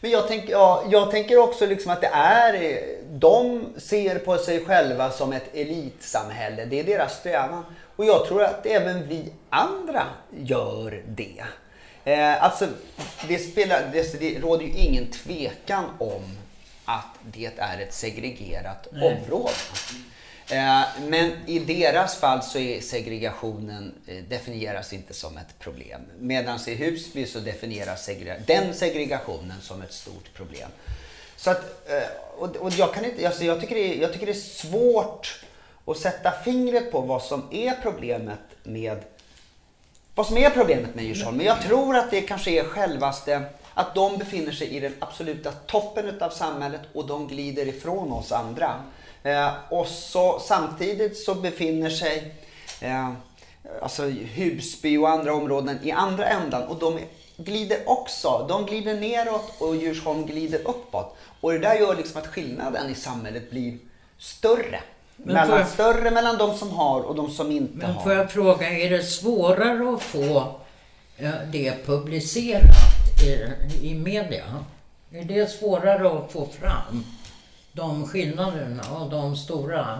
Men 0.00 0.10
jag, 0.10 0.28
tänk, 0.28 0.48
ja, 0.48 0.84
jag 0.90 1.10
tänker 1.10 1.38
också 1.38 1.66
liksom 1.66 1.90
att 1.90 2.00
det 2.00 2.10
är, 2.12 2.80
de 3.10 3.66
ser 3.76 4.18
på 4.18 4.38
sig 4.38 4.64
själva 4.64 5.10
som 5.10 5.32
ett 5.32 5.54
elitsamhälle. 5.54 6.64
Det 6.64 6.80
är 6.80 6.84
deras 6.84 7.18
strävan. 7.18 7.64
Och 7.96 8.04
jag 8.04 8.26
tror 8.26 8.42
att 8.42 8.66
även 8.66 9.08
vi 9.08 9.32
andra 9.50 10.06
gör 10.30 11.02
det. 11.06 11.44
Eh, 12.04 12.44
alltså, 12.44 12.66
det, 13.28 13.38
spelar, 13.38 13.90
det, 13.92 14.20
det 14.20 14.38
råder 14.38 14.64
ju 14.64 14.72
ingen 14.72 15.10
tvekan 15.10 15.84
om 15.98 16.38
att 16.84 17.14
det 17.22 17.50
är 17.56 17.78
ett 17.78 17.94
segregerat 17.94 18.88
Nej. 18.92 19.22
område. 19.24 19.52
Eh, 20.48 20.82
men 21.08 21.32
i 21.46 21.58
deras 21.58 22.16
fall 22.16 22.42
så 22.42 22.58
är 22.58 22.80
segregationen 22.80 23.94
eh, 24.06 24.16
definieras 24.28 24.92
inte 24.92 25.14
som 25.14 25.36
ett 25.36 25.58
problem. 25.58 26.00
Medan 26.18 26.58
i 26.66 26.74
Husby 26.74 27.26
så 27.26 27.38
definieras 27.38 28.10
den 28.46 28.74
segregationen 28.74 29.60
som 29.60 29.82
ett 29.82 29.92
stort 29.92 30.34
problem. 30.34 30.68
Så 31.36 31.50
att, 31.50 31.88
eh, 31.88 32.48
och 32.58 32.70
jag, 32.70 32.94
kan 32.94 33.04
inte, 33.04 33.26
alltså 33.26 33.44
jag, 33.44 33.60
tycker 33.60 33.74
det 33.74 33.94
är, 33.94 34.00
jag 34.00 34.12
tycker 34.12 34.26
det 34.26 34.32
är 34.32 34.34
svårt 34.34 35.44
att 35.86 35.98
sätta 35.98 36.30
fingret 36.30 36.92
på 36.92 37.00
vad 37.00 37.22
som 37.22 37.42
är 37.50 37.74
problemet 37.82 38.40
med 38.62 39.02
vad 40.14 40.26
som 40.26 40.36
är 40.36 40.50
problemet 40.50 40.94
med 40.94 41.04
Djursholm. 41.04 41.36
Men 41.36 41.46
jag 41.46 41.62
tror 41.62 41.96
att 41.96 42.10
det 42.10 42.20
kanske 42.20 42.50
är 42.50 42.64
självaste 42.64 43.42
att 43.74 43.94
de 43.94 44.18
befinner 44.18 44.52
sig 44.52 44.68
i 44.68 44.80
den 44.80 44.94
absoluta 44.98 45.52
toppen 45.52 46.22
av 46.22 46.30
samhället 46.30 46.80
och 46.92 47.06
de 47.06 47.28
glider 47.28 47.68
ifrån 47.68 48.12
oss 48.12 48.32
andra. 48.32 48.82
Eh, 49.24 49.52
och 49.68 49.86
så, 49.86 50.40
samtidigt 50.40 51.18
så 51.18 51.34
befinner 51.34 51.90
sig 51.90 52.34
eh, 52.80 53.10
alltså 53.82 54.02
Husby 54.08 54.96
och 54.96 55.08
andra 55.08 55.34
områden 55.34 55.78
i 55.82 55.92
andra 55.92 56.26
ändan 56.26 56.62
och 56.62 56.78
de 56.78 56.98
glider 57.36 57.78
också. 57.86 58.46
De 58.48 58.66
glider 58.66 58.94
neråt 58.94 59.52
och 59.58 59.76
Djursholm 59.76 60.26
glider 60.26 60.60
uppåt. 60.64 61.16
Och 61.40 61.52
det 61.52 61.58
där 61.58 61.74
gör 61.74 61.96
liksom 61.96 62.20
att 62.20 62.26
skillnaden 62.26 62.90
i 62.90 62.94
samhället 62.94 63.50
blir 63.50 63.78
större. 64.18 64.80
Men 65.16 65.34
mellan, 65.34 65.58
jag, 65.58 65.68
större 65.68 66.10
mellan 66.10 66.38
de 66.38 66.54
som 66.54 66.70
har 66.70 67.00
och 67.00 67.14
de 67.14 67.30
som 67.30 67.50
inte 67.50 67.76
men 67.76 67.90
har. 67.90 68.02
får 68.02 68.12
jag 68.12 68.30
fråga, 68.30 68.70
är 68.70 68.90
det 68.90 69.02
svårare 69.02 69.94
att 69.94 70.02
få 70.02 70.60
det 71.52 71.86
publicerat 71.86 72.62
i, 73.80 73.88
i 73.88 73.94
media? 73.94 74.44
Är 75.12 75.24
det 75.24 75.50
svårare 75.50 76.18
att 76.18 76.32
få 76.32 76.46
fram? 76.46 77.04
De 77.74 78.08
skillnaderna 78.08 78.82
och 79.00 79.10
de 79.10 79.36
stora 79.36 79.98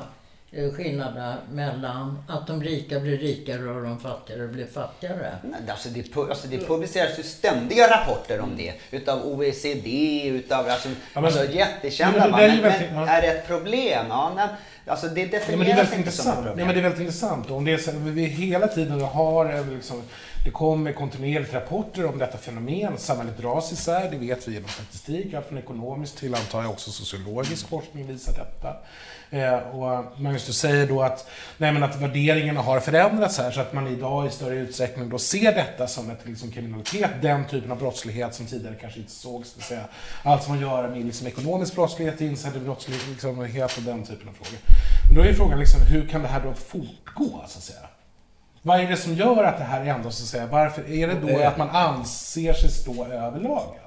eh, 0.53 0.71
skillnaderna 0.73 1.37
mellan 1.53 2.25
att 2.29 2.47
de 2.47 2.63
rika 2.63 3.01
blir 3.01 3.19
rikare 3.19 3.71
och 3.71 3.83
de 3.83 4.01
fattigare 4.01 4.49
blir 4.49 4.67
fattigare? 4.67 5.33
Alltså 5.69 5.89
det, 5.89 6.17
alltså 6.17 6.49
det 6.49 6.67
publiceras 6.67 7.19
ju 7.19 7.23
ständiga 7.23 7.91
rapporter 7.91 8.41
om 8.41 8.51
det. 8.57 8.73
Utav 8.91 9.27
OECD, 9.27 10.23
utav 10.29 10.69
alltså, 10.69 10.89
men- 11.15 11.25
alltså 11.25 11.45
jättekända. 11.53 12.19
Ja, 12.19 12.37
men 12.37 12.41
det 12.41 12.47
där 12.47 12.59
är 12.59 12.81
men, 12.81 12.95
men, 12.95 13.03
ja. 13.03 13.09
är 13.09 13.23
det 13.23 13.29
ett 13.29 13.47
problem? 13.47 14.07
Ja, 14.09 14.33
nej, 14.37 14.49
alltså 14.87 15.07
det 15.09 15.21
Ja, 15.21 15.27
men 15.27 15.31
det 15.31 15.37
är 15.37 15.41
definieras 15.41 15.79
väldigt 15.79 15.99
inte 15.99 16.11
som 16.11 16.31
ett 16.31 16.37
intressant. 16.37 16.37
problem. 16.37 16.57
Nej, 16.57 16.67
men 16.67 16.75
det 16.75 16.81
är 16.81 16.83
väldigt 16.83 17.01
intressant. 17.01 17.51
Om 17.51 17.65
det 17.65 17.73
är 17.73 17.79
så, 17.79 17.91
vi 17.95 18.25
hela 18.25 18.67
tiden 18.69 19.01
har 19.01 19.47
en 19.47 19.75
liksom, 19.75 20.03
det 20.45 20.51
kommer 20.51 20.93
kontinuerligt 20.93 21.55
rapporter 21.55 22.07
om 22.07 22.19
detta 22.19 22.39
fenomen. 22.39 22.99
Samhället 22.99 23.39
dras 23.39 23.73
isär, 23.73 24.11
det 24.11 24.17
vet 24.17 24.49
vi 24.49 24.53
genom 24.53 24.69
statistik. 24.69 25.35
Allt 25.35 25.47
från 25.47 25.59
ekonomisk 25.59 26.17
till, 26.17 26.35
antar 26.35 26.63
jag, 26.63 26.71
också 26.71 26.91
sociologisk 26.91 27.69
forskning 27.69 28.07
visar 28.07 28.33
detta. 28.33 28.77
Eh, 29.31 29.59
och 29.59 29.93
eh, 29.93 30.05
Magnus, 30.17 30.47
du 30.47 30.53
säger 30.53 30.87
då 30.87 31.03
att, 31.03 31.29
nej, 31.59 31.73
men 31.73 31.83
att 31.83 32.01
värderingarna 32.01 32.61
har 32.61 32.81
förändrats 32.81 33.39
här 33.39 33.51
så 33.51 33.61
att 33.61 33.73
man 33.73 33.87
idag 33.87 34.27
i 34.27 34.31
större 34.31 34.55
utsträckning 34.55 35.09
då 35.09 35.19
ser 35.19 35.55
detta 35.55 35.87
som 35.87 36.11
ett 36.11 36.21
liksom, 36.25 36.51
kriminalitet, 36.51 37.11
den 37.23 37.45
typen 37.45 37.73
av 37.73 37.79
brottslighet 37.79 38.35
som 38.35 38.47
tidigare 38.47 38.75
kanske 38.81 39.01
inte 39.01 39.13
sågs. 39.13 39.53
Det 39.53 39.59
vill 39.59 39.65
säga 39.65 39.85
allt 40.23 40.43
som 40.43 40.51
har 40.51 40.57
att 40.57 40.63
göra 40.63 40.91
med 40.91 41.05
liksom, 41.05 41.27
ekonomisk 41.27 41.75
brottslighet, 41.75 42.21
insiderbrottslighet 42.21 43.09
liksom, 43.09 43.39
och 43.39 43.47
den 43.85 44.07
typen 44.07 44.29
av 44.29 44.33
frågor. 44.33 44.59
Men 45.09 45.17
då 45.17 45.23
är 45.23 45.33
frågan 45.33 45.59
liksom, 45.59 45.81
hur 45.81 46.09
kan 46.09 46.23
det 46.23 46.29
här 46.29 46.41
då 46.41 46.55
fortgå, 46.55 47.45
så 47.47 47.59
att 47.59 47.65
säga? 47.65 47.89
Vad 48.67 48.81
är 48.81 48.89
det 48.89 48.97
som 48.97 49.15
gör 49.15 49.45
att 49.45 49.59
det 49.59 49.65
här 49.65 49.85
ändå, 49.85 50.11
så 50.11 50.23
att 50.23 50.29
säga, 50.29 50.47
varför 50.47 50.91
är 50.91 51.09
det 51.09 51.15
då 51.15 51.39
att 51.39 51.59
man 51.59 51.71
anser 51.71 52.53
sig 52.53 52.71
stå 52.71 53.05
över 53.05 53.41
lagen? 53.41 53.83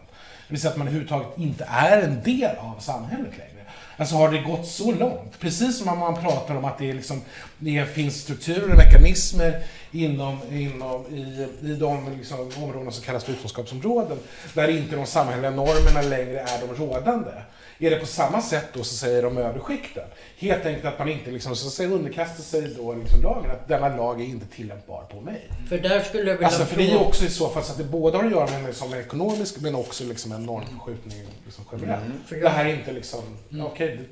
Det 0.48 0.54
vill 0.54 0.62
säga 0.62 0.72
att 0.72 0.78
man 0.78 0.88
överhuvudtaget 0.88 1.28
inte 1.38 1.68
är 1.70 2.02
en 2.02 2.22
del 2.24 2.56
av 2.58 2.80
samhället 2.80 3.38
längre. 3.38 3.57
Alltså 3.98 4.16
har 4.16 4.32
det 4.32 4.38
gått 4.42 4.68
så 4.68 4.92
långt? 4.92 5.40
Precis 5.40 5.78
som 5.78 5.88
om 5.88 6.00
man 6.00 6.16
pratar 6.22 6.56
om 6.56 6.66
att 6.66 6.78
det, 6.78 6.90
är 6.90 6.94
liksom, 6.94 7.22
det 7.60 7.86
finns 7.94 8.22
strukturer 8.22 8.72
och 8.72 8.78
mekanismer 8.78 9.64
inom, 9.92 10.38
inom, 10.52 11.06
i, 11.16 11.48
i 11.68 11.76
de 11.76 12.18
liksom, 12.18 12.52
områden 12.64 12.92
som 12.92 13.04
kallas 13.04 13.24
för 13.24 13.32
utanförskapsområden, 13.32 14.18
där 14.54 14.68
inte 14.68 14.96
de 14.96 15.06
samhälleliga 15.06 15.52
normerna 15.52 16.02
längre 16.02 16.40
är 16.40 16.68
de 16.68 16.76
rådande. 16.86 17.32
Är 17.80 17.90
det 17.90 17.96
på 17.96 18.06
samma 18.06 18.42
sätt 18.42 18.66
då, 18.74 18.84
så 18.84 18.96
säger 18.96 19.24
de 19.24 19.38
övre 19.38 19.60
skikten? 19.60 20.04
Helt 20.38 20.66
enkelt 20.66 20.86
att 20.86 21.00
man 21.00 21.10
inte 21.10 21.32
liksom, 21.32 21.56
så 21.56 21.70
säga, 21.70 21.90
underkastar 21.90 22.44
sig 22.44 22.74
då 22.78 22.94
liksom 22.94 23.22
lagen, 23.22 23.52
att 23.52 23.68
denna 23.68 23.96
lag 23.96 24.22
är 24.22 24.26
inte 24.26 24.46
tillämpbar 24.46 25.04
på 25.12 25.22
mig. 25.22 25.50
För 25.70 25.78
där 25.78 26.00
skulle 26.00 26.24
jag 26.24 26.34
vilja 26.38 26.48
Alltså, 26.48 26.66
för 26.66 26.76
det 26.78 26.84
är 26.84 26.92
ju 26.92 26.98
också 26.98 27.26
i 27.26 27.30
så 27.30 27.50
fall 27.50 27.64
så 27.64 27.72
att 27.72 27.78
det 27.78 27.84
både 27.84 28.18
har 28.18 28.24
att 28.26 28.32
göra 28.32 28.46
med 28.46 28.60
en 28.60 28.66
liksom 28.66 28.94
ekonomisk 28.94 29.56
men 29.62 29.76
också 29.76 30.04
liksom 30.04 30.32
en 30.32 30.46
normförskjutning 30.46 31.18
liksom 31.46 31.64
generellt. 31.72 32.04
Jag- 32.30 32.42
Det 32.42 32.50
här 32.50 32.66
är 32.66 32.74
inte 32.74 32.92
liksom, 32.92 33.20
okej, 33.62 33.87
det, 33.88 34.04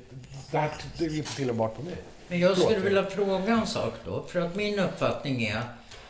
det 0.50 0.58
här 0.58 0.70
det 0.98 1.04
är 1.04 1.16
inte 1.16 1.36
tillämpbart 1.36 1.76
på 1.76 1.82
mig. 1.82 1.94
Men 2.28 2.40
jag 2.40 2.58
skulle 2.58 2.68
Förlåt. 2.68 2.86
vilja 2.86 3.06
fråga 3.06 3.52
en 3.52 3.66
sak 3.66 3.94
då. 4.04 4.22
För 4.22 4.40
att 4.40 4.54
min 4.56 4.78
uppfattning 4.78 5.44
är 5.44 5.62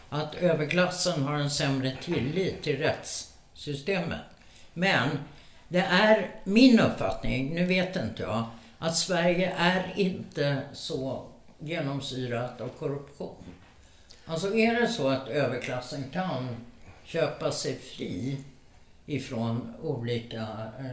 att 0.08 0.34
överklassen 0.34 1.22
har 1.22 1.34
en 1.34 1.50
sämre 1.50 1.96
tillit 2.02 2.62
till 2.62 2.78
rättssystemet. 2.78 4.20
Men 4.74 5.08
det 5.68 5.80
är 5.80 6.30
min 6.44 6.80
uppfattning, 6.80 7.54
nu 7.54 7.66
vet 7.66 7.96
inte 7.96 8.22
jag, 8.22 8.44
att 8.78 8.96
Sverige 8.96 9.54
är 9.58 9.92
inte 9.96 10.60
så 10.72 11.26
genomsyrat 11.58 12.60
av 12.60 12.68
korruption. 12.68 13.44
Alltså 14.26 14.54
är 14.54 14.80
det 14.80 14.88
så 14.88 15.08
att 15.08 15.28
överklassen 15.28 16.04
kan 16.12 16.48
köpa 17.04 17.52
sig 17.52 17.74
fri 17.74 18.38
ifrån 19.06 19.74
olika 19.82 20.40
eh, 20.78 20.86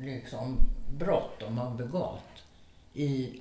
liksom, 0.00 0.58
brott 0.98 1.40
de 1.40 1.58
har 1.58 1.70
begått 1.70 2.20
i 2.94 3.40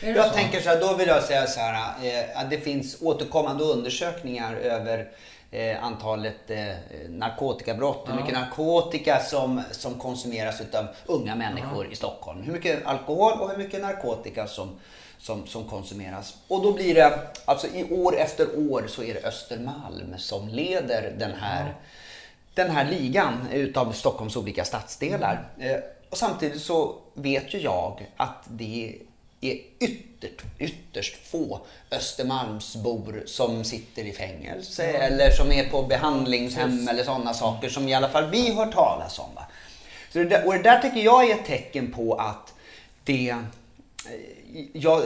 Jag 0.00 0.26
så? 0.26 0.32
tänker 0.32 0.60
så 0.60 0.68
här, 0.68 0.80
då 0.80 0.94
vill 0.94 1.08
jag 1.08 1.22
säga 1.22 1.46
så 1.46 1.60
här, 1.60 1.94
eh, 2.06 2.40
att 2.40 2.50
det 2.50 2.58
finns 2.58 3.02
återkommande 3.02 3.64
undersökningar 3.64 4.54
över 4.54 5.10
eh, 5.50 5.84
antalet 5.84 6.50
eh, 6.50 6.74
narkotikabrott, 7.08 8.08
hur 8.08 8.14
mycket 8.14 8.34
narkotika 8.34 9.20
som, 9.20 9.62
som 9.70 9.94
konsumeras 9.94 10.60
utav 10.60 10.86
unga 11.06 11.34
människor 11.34 11.92
i 11.92 11.96
Stockholm. 11.96 12.42
Hur 12.42 12.52
mycket 12.52 12.86
alkohol 12.86 13.40
och 13.40 13.50
hur 13.50 13.56
mycket 13.56 13.82
narkotika 13.82 14.46
som, 14.46 14.70
som, 15.18 15.46
som 15.46 15.64
konsumeras. 15.64 16.36
Och 16.48 16.62
då 16.62 16.72
blir 16.72 16.94
det, 16.94 17.18
alltså 17.44 17.66
i 17.66 17.92
år 17.92 18.16
efter 18.16 18.72
år 18.72 18.84
så 18.88 19.02
är 19.02 19.14
det 19.14 19.24
Östermalm 19.24 20.14
som 20.18 20.48
leder 20.48 21.14
den 21.18 21.34
här, 21.34 21.74
den 22.54 22.70
här 22.70 22.90
ligan 22.90 23.48
utav 23.52 23.92
Stockholms 23.92 24.36
olika 24.36 24.64
stadsdelar. 24.64 25.48
Och 26.12 26.18
samtidigt 26.18 26.62
så 26.62 26.94
vet 27.14 27.54
ju 27.54 27.58
jag 27.58 28.06
att 28.16 28.44
det 28.48 28.98
är 29.40 29.58
ytterst, 29.78 30.42
ytterst 30.58 31.26
få 31.26 31.60
Östermalmsbor 31.90 33.22
som 33.26 33.64
sitter 33.64 34.04
i 34.04 34.12
fängelse 34.12 34.84
eller 34.84 35.30
som 35.30 35.52
är 35.52 35.70
på 35.70 35.82
behandlingshem 35.82 36.88
eller 36.88 37.04
sådana 37.04 37.34
saker 37.34 37.68
som 37.68 37.88
i 37.88 37.94
alla 37.94 38.08
fall 38.08 38.30
vi 38.30 38.52
hör 38.54 38.66
talas 38.66 39.18
om. 39.18 39.34
Va? 39.34 39.46
Så 40.12 40.18
det 40.18 40.24
där, 40.24 40.46
och 40.46 40.52
det 40.52 40.62
där 40.62 40.80
tycker 40.80 41.00
jag 41.00 41.30
är 41.30 41.34
ett 41.34 41.46
tecken 41.46 41.92
på 41.92 42.14
att 42.14 42.54
det 43.04 43.28
eh, 43.28 43.38
Ja, 44.72 45.02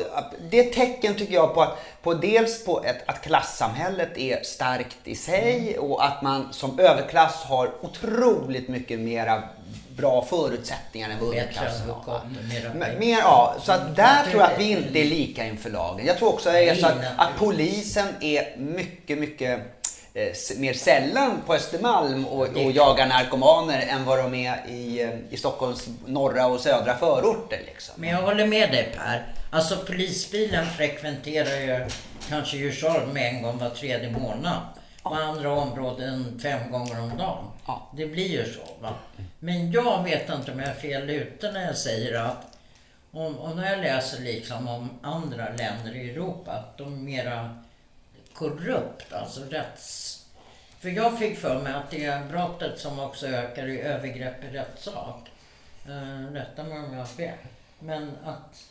det 0.50 0.58
är 0.58 0.66
ett 0.66 0.72
tecken 0.72 1.14
tycker 1.14 1.34
jag 1.34 1.54
på, 1.54 1.62
att, 1.62 1.78
på 2.02 2.14
dels 2.14 2.64
på 2.64 2.84
ett, 2.84 3.08
att 3.08 3.22
klassamhället 3.22 4.18
är 4.18 4.42
starkt 4.42 4.98
i 5.04 5.14
sig 5.14 5.78
och 5.78 6.04
att 6.04 6.22
man 6.22 6.52
som 6.52 6.78
överklass 6.78 7.42
har 7.42 7.72
otroligt 7.82 8.68
mycket 8.68 9.00
mera 9.00 9.42
bra 9.96 10.24
förutsättningar 10.24 11.10
än 11.10 11.18
vad 11.20 11.28
underklassen 11.28 11.90
har. 11.90 12.98
Mer, 12.98 13.18
ja, 13.18 13.56
så 13.62 13.72
att 13.72 13.96
där 13.96 14.24
tror 14.30 14.42
jag 14.42 14.52
att 14.52 14.58
vi 14.58 14.70
inte 14.70 14.98
är 14.98 15.04
lika 15.04 15.46
inför 15.46 15.70
lagen. 15.70 16.06
Jag 16.06 16.18
tror 16.18 16.28
också 16.28 16.50
att, 16.50 16.84
att, 17.16 17.30
polisen 17.38 18.08
är 18.20 18.56
mycket, 18.56 19.18
mycket 19.18 19.60
eh, 20.14 20.56
mer 20.56 20.72
sällan 20.72 21.42
på 21.46 21.54
Östermalm 21.54 22.26
och, 22.26 22.48
och 22.48 22.72
jagar 22.72 23.06
narkomaner 23.06 23.86
än 23.88 24.04
vad 24.04 24.18
de 24.18 24.34
är 24.34 24.66
i, 24.68 25.02
eh, 25.02 25.10
i 25.30 25.36
Stockholms 25.36 25.88
norra 26.06 26.46
och 26.46 26.60
södra 26.60 26.96
förorter. 26.98 27.60
Liksom. 27.66 27.94
Men 27.96 28.08
jag 28.08 28.22
håller 28.22 28.46
med 28.46 28.70
dig 28.70 28.94
Per. 28.96 29.26
Alltså 29.50 29.76
polisbilen 29.76 30.66
frekventerar 30.76 31.60
ju 31.60 31.86
kanske 32.28 32.56
Djursholm 32.56 33.16
en 33.16 33.42
gång 33.42 33.58
var 33.58 33.70
tredje 33.70 34.10
månad. 34.10 34.60
På 35.08 35.14
andra 35.14 35.52
områden 35.52 36.38
fem 36.42 36.70
gånger 36.70 37.00
om 37.00 37.16
dagen. 37.16 37.44
Ja. 37.66 37.90
Det 37.96 38.06
blir 38.06 38.28
ju 38.28 38.52
så. 38.52 38.66
Va? 38.80 38.94
Men 39.38 39.72
jag 39.72 40.04
vet 40.04 40.30
inte 40.30 40.52
om 40.52 40.58
jag 40.58 40.68
är 40.68 40.74
fel 40.74 41.10
ute 41.10 41.52
när 41.52 41.66
jag 41.66 41.76
säger 41.76 42.20
att 42.20 42.56
om, 43.10 43.38
och 43.38 43.56
när 43.56 43.70
jag 43.70 43.80
läser 43.80 44.22
liksom 44.22 44.68
om 44.68 44.90
andra 45.02 45.48
länder 45.48 45.96
i 45.96 46.10
Europa, 46.10 46.52
att 46.52 46.78
de 46.78 46.94
är 46.94 46.96
mera 46.96 47.62
korrupt, 48.34 49.12
alltså 49.12 49.40
rätts... 49.50 50.12
För 50.80 50.88
jag 50.88 51.18
fick 51.18 51.38
för 51.38 51.62
mig 51.62 51.72
att 51.72 51.90
det 51.90 52.04
är 52.04 52.24
brottet 52.24 52.80
som 52.80 53.00
också 53.00 53.26
ökar 53.26 53.66
i 53.66 53.80
övergrepp 53.80 54.44
i 54.44 54.48
rättssak. 54.48 55.30
Uh, 55.88 56.32
rätta 56.32 56.64
mig 56.64 56.78
om 56.78 56.92
jag 56.92 56.98
har 56.98 57.06
fel. 57.06 57.38
Men 57.78 58.16
att 58.24 58.64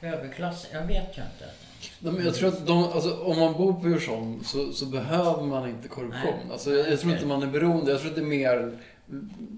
överklass, 0.00 0.66
jag 0.72 0.82
vet 0.82 1.18
ju 1.18 1.22
inte. 1.22 1.50
Nej, 2.00 2.12
men 2.12 2.24
jag 2.24 2.34
tror 2.34 2.48
att 2.48 2.66
de, 2.66 2.84
alltså, 2.84 3.16
om 3.22 3.38
man 3.38 3.52
bor 3.52 3.72
på 3.72 3.88
Djursholm 3.88 4.44
så, 4.44 4.72
så 4.72 4.86
behöver 4.86 5.42
man 5.42 5.68
inte 5.68 5.88
korruption. 5.88 6.20
Nej. 6.42 6.52
Alltså, 6.52 6.70
jag, 6.74 6.92
jag 6.92 7.00
tror 7.00 7.12
inte 7.12 7.26
man 7.26 7.42
är 7.42 7.46
beroende. 7.46 7.90
Jag 7.90 8.00
tror 8.00 8.10
att 8.10 8.16
det 8.16 8.22
är 8.22 8.26
mer 8.26 8.78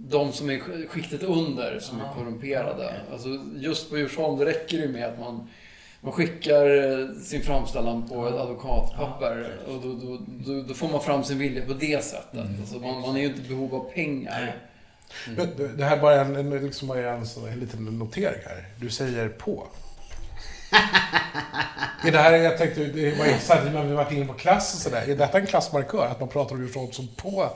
de 0.09 0.33
som 0.33 0.50
är 0.50 0.54
sk- 0.59 0.87
skiktet 0.88 1.23
under 1.23 1.78
som 1.80 2.00
är 2.00 2.12
korrumperade. 2.14 2.95
Alltså, 3.12 3.28
just 3.56 3.90
på 3.90 3.99
Djursholm, 3.99 4.38
det 4.38 4.45
räcker 4.45 4.78
det 4.78 4.88
med 4.88 5.04
att 5.09 5.21
man, 5.21 5.49
man 6.00 6.12
skickar 6.12 6.66
eh, 7.00 7.09
sin 7.23 7.42
framställan 7.42 8.09
på 8.09 8.28
ett 8.28 8.35
advokatpapper 8.35 9.50
och 9.68 9.80
då, 9.83 9.92
då, 9.95 10.18
då, 10.28 10.62
då 10.62 10.75
får 10.75 10.88
man 10.88 11.00
fram 11.02 11.25
sin 11.25 11.38
vilja 11.38 11.64
på 11.66 11.73
det 11.73 12.04
sättet. 12.04 12.35
Mm. 12.47 12.61
Alltså, 12.61 12.78
man, 12.78 13.00
man 13.00 13.16
är 13.16 13.21
ju 13.21 13.26
inte 13.26 13.40
i 13.40 13.49
behov 13.49 13.75
av 13.75 13.90
pengar. 13.95 14.40
Nej. 14.40 15.47
Men 15.59 15.76
Det 15.76 15.85
här 15.85 15.97
är 15.97 16.00
bara 16.00 16.21
en, 16.21 16.37
en, 16.37 16.50
liksom 16.50 16.90
en, 16.90 16.99
en 17.52 17.61
liten 17.61 17.85
notering 17.85 18.40
här. 18.45 18.64
Du 18.80 18.90
säger 18.90 19.28
på 19.28 19.66
är 22.02 22.12
det 22.12 22.18
här, 22.18 22.33
jag 22.33 22.59
tänkte, 22.59 22.85
det 22.85 23.18
var 23.18 23.26
intressant, 23.26 23.73
när 23.73 23.85
vi 23.85 23.95
varit 23.95 24.12
inne 24.12 24.26
på 24.26 24.33
klass 24.33 24.75
och 24.75 24.80
sådär. 24.80 25.02
Är 25.09 25.16
detta 25.16 25.38
en 25.38 25.47
klassmarkör? 25.47 26.06
Att 26.06 26.21
man 26.21 26.28
pratar 26.28 26.54
om 26.54 26.62
Djursholm 26.62 26.92
som 26.92 27.09
på? 27.16 27.50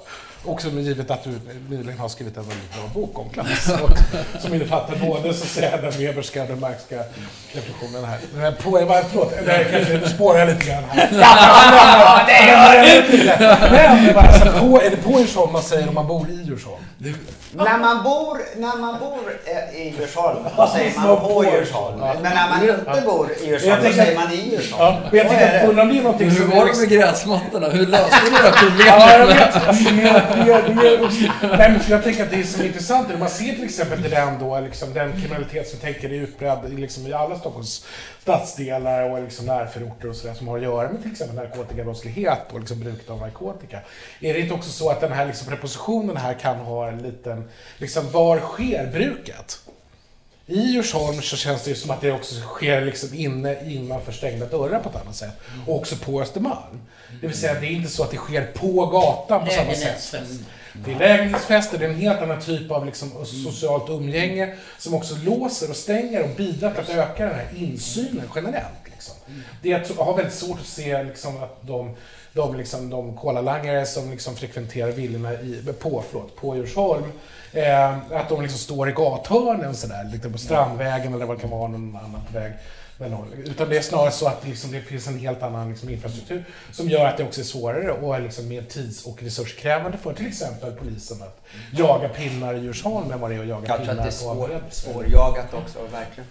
Också 0.45 0.69
med 0.69 0.85
givet 0.85 1.11
att 1.11 1.25
du 1.25 1.31
nyligen 1.69 1.99
har 1.99 2.09
skrivit 2.09 2.37
en 2.37 2.43
väldigt 2.43 2.73
bra 2.75 2.83
bok 2.95 3.19
om 3.19 3.31
klass. 3.31 3.69
Och, 3.83 3.91
som 4.43 4.55
innefattar 4.55 4.97
både 4.97 5.35
så 5.35 5.45
att 5.45 5.51
säga, 5.51 5.77
den 5.77 5.91
Weberska 5.91 6.43
och 6.43 6.49
den 6.49 6.61
Marxska 6.61 6.97
reflektionen 7.53 8.05
här. 8.05 8.19
Men 8.35 8.55
förlåt, 8.59 9.31
det 9.45 9.53
här 9.53 9.65
kanske, 9.73 9.93
nu 9.99 10.07
spårar 10.09 10.39
jag 10.39 10.49
lite 10.49 10.67
grann 10.67 10.85
här. 10.91 11.09
Ja, 11.21 12.21
det 12.27 12.51
gör 12.51 13.71
Men, 13.71 14.17
alltså, 14.17 14.45
på, 14.61 14.83
är 14.83 14.91
det 14.91 14.97
på 14.97 15.21
Djursholm 15.21 15.53
man 15.53 15.63
säger 15.63 15.89
om 15.89 15.95
man 15.95 16.07
bor 16.07 16.31
i 16.31 16.43
Djursholm? 16.43 16.83
När 17.53 17.79
man 17.79 18.03
bor, 18.03 18.39
när 18.57 18.77
man 18.77 18.99
bor 19.01 19.19
eh, 19.45 19.81
i 19.81 19.95
Djursholm, 19.99 20.39
då 20.57 20.67
säger 20.67 21.01
man 21.01 21.21
på 21.21 21.45
Djursholm. 21.45 21.99
Men 22.23 22.23
när 22.23 22.49
man 22.49 22.63
inte 22.63 23.03
bor 23.07 23.29
i 23.43 23.47
Djursholm, 23.47 23.83
då 23.85 23.93
säger 23.93 24.19
man 24.19 24.33
i 24.33 24.51
Djursholm. 24.51 24.83
Ja, 24.83 25.01
men 25.11 25.19
jag 25.19 25.25
Vad 25.25 25.35
är 25.35 25.39
tänker, 25.39 25.61
det? 25.61 25.69
undrar 25.69 25.83
om 25.83 25.89
det 25.89 25.99
är 25.99 26.03
någonting 26.03 26.27
Men 26.27 26.37
hur 26.37 26.43
som... 26.49 26.59
var 26.59 26.67
det 26.67 26.79
med 26.79 26.89
gräsmattorna? 26.89 27.69
Hur 27.69 27.87
löste 27.87 28.17
ni 28.25 28.31
det 28.31 28.91
här 28.91 29.19
Ja, 29.19 29.21
jag 29.21 29.79
problemet? 29.79 30.25
Det 30.35 30.47
Jag 30.47 30.61
att 30.61 30.67
det, 30.67 30.75
det 30.75 30.89
är 30.89 31.59
nej, 31.59 31.71
men 31.71 31.81
för 31.81 31.91
jag 31.91 32.03
tänker 32.03 32.23
att 32.23 32.31
det 32.31 32.41
är 32.41 32.45
så 32.45 32.63
intressant 32.63 33.09
när 33.09 33.19
man 33.19 33.29
ser 33.29 33.55
till 33.55 33.65
exempel 33.65 34.03
till 34.03 34.11
den 34.11 34.39
då, 34.39 34.61
liksom, 34.61 34.95
den 34.95 35.13
kriminalitet 35.13 35.69
som 35.69 35.79
tänker 35.79 36.09
är 36.09 36.15
utbredd 36.15 36.79
liksom, 36.79 37.07
i 37.07 37.13
alla 37.13 37.39
Stockholms 37.39 37.87
stadsdelar 38.23 39.11
och 39.11 39.23
liksom 39.23 39.47
närförorter 39.47 40.09
och 40.09 40.17
sådär 40.17 40.35
som 40.35 40.49
har 40.49 40.57
att 40.57 40.63
göra 40.63 40.93
med 40.93 41.03
till 41.03 41.13
exempel 41.13 41.37
narkotikabrottslighet 41.37 42.53
och 42.53 42.61
liksom 42.61 42.81
bruket 42.81 43.11
av 43.11 43.21
narkotika. 43.21 43.81
Är 44.21 44.35
det 44.35 44.41
inte 44.41 44.55
också 44.55 44.71
så 44.71 44.91
att 44.91 45.01
den 45.01 45.13
här 45.13 45.27
liksom, 45.27 45.49
prepositionen 45.49 46.17
här 46.17 46.35
kan 46.35 46.57
ha 46.57 46.89
en 46.89 46.99
liten, 47.03 47.49
liksom 47.79 48.11
var 48.11 48.39
sker 48.39 48.87
bruket? 48.93 49.61
I 50.50 50.61
Djursholm 50.61 51.23
så 51.23 51.37
känns 51.37 51.64
det 51.64 51.71
ju 51.71 51.76
som 51.76 51.90
att 51.90 52.00
det 52.00 52.12
också 52.12 52.35
sker 52.35 52.85
liksom 52.85 53.14
inne 53.14 53.73
innanför 53.73 54.12
stängda 54.12 54.47
dörrar 54.47 54.80
på 54.80 54.88
ett 54.88 54.97
annat 54.97 55.16
sätt. 55.16 55.40
Och 55.66 55.76
också 55.76 55.97
på 55.97 56.23
Östermalm. 56.23 56.80
Det 57.21 57.26
vill 57.26 57.37
säga, 57.37 57.61
det 57.61 57.66
är 57.66 57.71
inte 57.71 57.90
så 57.90 58.02
att 58.02 58.11
det 58.11 58.16
sker 58.16 58.47
på 58.47 58.87
gatan 58.87 59.45
på 59.47 59.52
samma 59.52 59.75
sätt. 59.75 60.14
Det 60.85 60.92
är 60.92 60.99
lägenhetsfester, 60.99 61.78
det 61.78 61.85
är 61.85 61.88
en 61.88 61.97
helt 61.97 62.21
annan 62.21 62.40
typ 62.40 62.71
av 62.71 62.87
liksom 62.87 63.11
socialt 63.25 63.90
umgänge 63.90 64.54
som 64.78 64.95
också 64.95 65.14
låser 65.25 65.71
och 65.71 65.76
stänger 65.76 66.23
och 66.23 66.30
bidrar 66.37 66.71
till 66.71 66.80
att 66.80 67.11
öka 67.11 67.25
den 67.26 67.35
här 67.35 67.49
insynen 67.57 68.30
generellt. 68.35 68.80
Liksom. 69.00 69.16
Mm. 69.28 69.40
Det 69.62 69.73
är, 69.73 69.85
jag 69.97 70.04
har 70.04 70.16
väldigt 70.16 70.35
svårt 70.35 70.61
att 70.61 70.66
se 70.66 71.02
liksom, 71.02 71.42
att 71.42 71.59
de, 71.61 71.97
de, 72.33 72.57
liksom, 72.57 72.90
de 72.90 73.16
kolalangare 73.16 73.87
som 73.87 74.11
liksom 74.11 74.37
frekventerar 74.37 74.92
villorna 74.92 75.33
i, 75.33 75.64
på, 75.80 76.04
förlåt, 76.11 76.37
på 76.37 76.57
Djursholm 76.57 77.04
Eh, 77.52 77.97
att 78.12 78.28
de 78.28 78.42
liksom 78.42 78.59
står 78.59 78.88
i 78.88 78.92
gathörnen 78.92 79.75
sådär, 79.75 80.09
liksom 80.12 80.33
på 80.33 80.38
Strandvägen 80.38 81.14
eller 81.14 81.26
vad 81.26 81.37
det 81.37 81.40
kan 81.40 81.50
vara, 81.50 81.69
någon 81.69 81.97
annan 81.97 82.23
väg. 82.33 82.52
Utan 83.45 83.69
det 83.69 83.76
är 83.76 83.83
snarare 83.83 84.11
så 84.11 84.26
att 84.26 84.47
liksom 84.47 84.73
det 84.73 84.80
finns 84.80 85.07
en 85.07 85.19
helt 85.19 85.42
annan 85.42 85.69
liksom 85.71 85.88
infrastruktur 85.88 86.45
som 86.73 86.88
gör 86.88 87.07
att 87.07 87.16
det 87.16 87.25
också 87.25 87.40
är 87.40 87.45
svårare 87.45 87.92
och 87.92 88.16
är 88.16 88.21
liksom 88.21 88.49
mer 88.49 88.62
tids 88.62 89.07
och 89.07 89.23
resurskrävande 89.23 89.99
för 89.99 90.12
till 90.12 90.26
exempel 90.26 90.73
polisen 90.73 91.23
att 91.23 91.45
jaga 91.73 92.09
pinnar 92.09 92.54
i 92.54 92.59
Djursholm 92.59 93.11
än 93.11 93.21
vad 93.21 93.30
det 93.30 93.37
är 93.37 93.40
att 93.40 93.47
jaga 93.49 93.69
Jag 93.69 93.78
pinnar 93.78 93.92
att 93.92 93.99
det 93.99 94.02
är 94.02 94.07
på 94.07 94.12
svår, 94.12 94.61
svårjagat 94.71 95.54
också, 95.54 95.78
verkligen. 95.92 96.28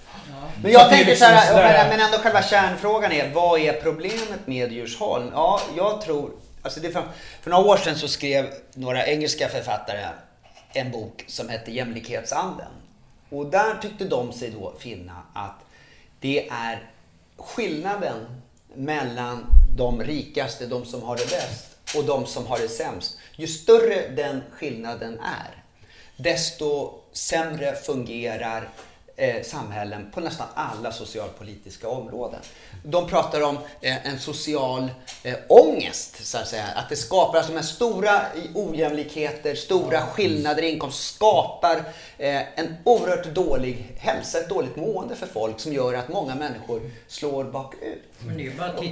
Men 0.55 0.61
Så 0.63 0.69
jag 0.69 0.85
är 0.85 0.89
tänker 0.89 1.05
liksom 1.05 1.27
så 1.27 1.33
här, 1.33 1.47
sådär- 1.47 1.89
men 1.89 1.99
ändå 1.99 2.17
själva 2.17 2.41
kärnfrågan 2.43 3.11
är, 3.11 3.33
vad 3.33 3.59
är 3.59 3.73
problemet 3.73 4.47
med 4.47 4.71
Djursholm? 4.71 5.31
Ja, 5.33 5.61
jag 5.77 6.01
tror, 6.01 6.31
alltså 6.61 6.79
det 6.79 6.89
för, 6.91 7.03
för 7.41 7.49
några 7.49 7.63
år 7.65 7.77
sedan 7.77 7.95
så 7.95 8.07
skrev 8.07 8.49
några 8.73 9.05
engelska 9.07 9.49
författare 9.49 10.05
en 10.73 10.91
bok 10.91 11.23
som 11.27 11.49
hette 11.49 11.71
Jämlikhetsanden. 11.71 12.67
Och 13.29 13.45
där 13.45 13.77
tyckte 13.81 14.05
de 14.05 14.31
sig 14.33 14.49
då 14.59 14.73
finna 14.79 15.13
att 15.33 15.55
det 16.19 16.49
är 16.49 16.91
skillnaden 17.37 18.41
mellan 18.75 19.45
de 19.77 20.03
rikaste, 20.03 20.65
de 20.65 20.85
som 20.85 21.03
har 21.03 21.17
det 21.17 21.29
bäst, 21.29 21.95
och 21.95 22.03
de 22.03 22.25
som 22.25 22.45
har 22.47 22.59
det 22.59 22.69
sämst. 22.69 23.17
Ju 23.35 23.47
större 23.47 24.07
den 24.07 24.41
skillnaden 24.51 25.19
är, 25.19 25.63
desto 26.17 26.99
sämre 27.13 27.75
fungerar 27.75 28.69
eh, 29.19 29.43
samhällen 29.43 30.11
på 30.13 30.19
nästan 30.19 30.47
alla 30.53 30.91
socialpolitiska 30.91 31.89
områden. 31.89 32.39
De 32.83 33.07
pratar 33.07 33.41
om 33.41 33.57
eh, 33.81 34.07
en 34.07 34.19
social 34.19 34.91
eh, 35.23 35.35
ångest, 35.47 36.25
så 36.25 36.37
att 36.37 36.47
säga. 36.47 36.65
Att 36.75 36.89
det 36.89 36.95
skapar 36.95 37.37
alltså 37.37 37.51
de 37.51 37.57
här 37.57 37.65
stora 37.65 38.21
ojämlikheter, 38.55 39.55
stora 39.55 40.01
skillnader 40.01 40.63
i 40.63 40.69
inkomst 40.69 41.15
skapar 41.15 41.75
eh, 42.17 42.59
en 42.59 42.77
oerhört 42.83 43.25
dålig 43.25 43.95
hälsa, 43.99 44.39
ett 44.39 44.49
dåligt 44.49 44.75
mående 44.75 45.15
för 45.15 45.27
folk 45.27 45.59
som 45.59 45.73
gör 45.73 45.93
att 45.93 46.09
många 46.09 46.35
människor 46.35 46.81
slår 47.07 47.43
bakut. 47.43 48.03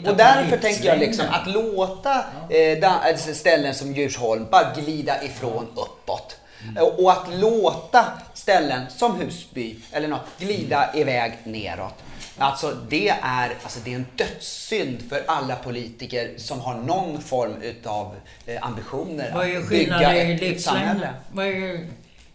Och 0.08 0.18
därför 0.18 0.58
tänker 0.58 0.86
jag 0.86 1.00
liksom 1.00 1.26
att 1.30 1.48
låta 1.48 2.26
eh, 2.50 3.18
ställen 3.18 3.76
som 3.76 3.94
Djursholm 3.94 4.48
bara 4.52 4.74
glida 4.74 5.24
ifrån 5.24 5.68
uppåt. 5.76 6.38
Och, 6.80 7.04
och 7.04 7.12
att 7.12 7.28
låta 7.34 8.06
ställen 8.48 8.86
som 8.90 9.16
Husby 9.16 9.76
eller 9.92 10.08
något 10.08 10.40
glida 10.40 10.90
iväg 10.96 11.34
neråt. 11.44 11.94
Alltså 12.38 12.78
det 12.90 13.10
är, 13.10 13.54
alltså 13.64 13.80
det 13.84 13.92
är 13.92 13.96
en 13.96 14.06
dödssynd 14.16 15.02
för 15.10 15.24
alla 15.28 15.56
politiker 15.56 16.34
som 16.38 16.60
har 16.60 16.76
någon 16.76 17.22
form 17.22 17.62
utav 17.62 18.16
eh, 18.46 18.66
ambitioner 18.66 19.32
Vad 19.34 19.50
är 19.50 19.58
att 19.58 19.70
bygga 19.70 19.98
skillnaden 19.98 20.28
i 20.30 20.34
ett, 20.34 20.42
ett 20.42 20.62
samhälle. 20.62 21.14
Vad 21.32 21.46
är, 21.46 21.88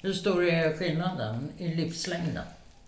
hur 0.03 0.12
stor 0.12 0.44
är 0.44 0.77
skillnaden 0.77 1.48
i 1.59 1.68
livslängden? 1.68 2.44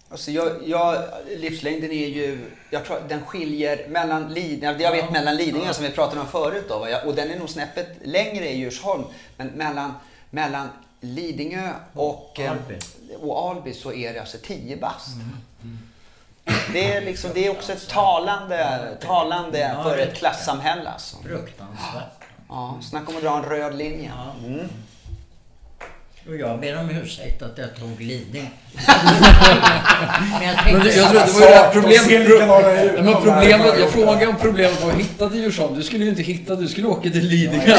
Alltså 0.09 0.31
jag, 0.31 0.53
jag, 0.67 1.05
livslängden 1.37 1.91
är 1.91 2.09
ju, 2.09 2.39
jag 2.71 2.85
tror 2.85 2.99
den 3.09 3.25
skiljer 3.25 3.89
mellan 3.89 4.35
Lidingö, 4.35 4.77
jag 4.79 4.93
vet 4.93 5.11
mellan 5.13 5.37
Lidingö 5.37 5.73
som 5.73 5.85
vi 5.85 5.91
pratade 5.91 6.21
om 6.21 6.27
förut 6.27 6.65
då, 6.69 6.87
och 7.05 7.15
den 7.15 7.31
är 7.31 7.39
nog 7.39 7.51
snäppet 7.51 7.89
längre 8.05 8.49
i 8.49 8.59
Djursholm, 8.59 9.05
men 9.37 9.49
mellan, 9.49 9.93
mellan 10.31 10.69
Lidingö 11.01 11.71
och 11.93 12.41
eh, 12.41 12.51
Alby. 12.51 12.75
Och 13.23 13.51
Alby 13.51 13.75
så 13.75 13.93
är 13.93 14.13
det 14.15 14.21
alltså 14.21 14.39
10 14.43 14.77
bast. 14.77 15.17
Det 16.73 16.93
är, 16.93 17.01
liksom, 17.01 17.31
det 17.35 17.47
är 17.47 17.51
också 17.51 17.73
ett 17.73 17.89
talande, 17.89 18.99
talande 19.01 19.77
för 19.83 19.99
ett 19.99 20.15
klassamhälle. 20.15 20.91
Alltså. 20.91 21.17
Fruktansvärt. 21.17 22.25
Ja, 22.49 22.79
snacka 22.83 23.09
om 23.09 23.17
att 23.17 23.23
dra 23.23 23.37
en 23.37 23.45
röd 23.45 23.75
linje. 23.75 24.13
Mm. 24.45 24.69
Och 26.29 26.37
jag 26.37 26.61
ber 26.61 26.79
om 26.79 26.91
ursäkt 26.91 27.43
att 27.43 27.59
jag 27.59 27.77
tog 27.77 28.01
Lidingö. 28.01 28.47
Men 30.33 30.49
jag 30.49 30.57
tänkte... 30.65 30.89
det, 30.89 30.97
jag 30.97 31.11
tror 31.11 31.21
att 31.21 31.35
det 31.35 31.41
var 31.41 31.41
ju 31.41 31.47
det 31.47 31.55
här 31.55 31.73
Sak, 31.73 31.75
de 31.75 31.99
ser 31.99 32.25
likadana 32.29 32.83
ut, 32.83 32.93
problemet. 32.93 33.05
Men 33.05 33.15
problemet, 33.15 33.79
jag 33.81 33.91
frågade 33.91 34.27
om 34.27 34.37
problemet 34.41 34.83
var 34.83 34.91
att 34.91 34.99
hitta 34.99 35.31
till 35.31 35.41
Djursholm. 35.41 35.75
Du 35.75 35.83
skulle 35.83 36.05
ju 36.05 36.11
inte 36.11 36.23
hitta, 36.23 36.55
du 36.55 36.69
skulle 36.69 36.87
åka 36.87 37.11
till 37.11 37.29
Lidingö. 37.29 37.79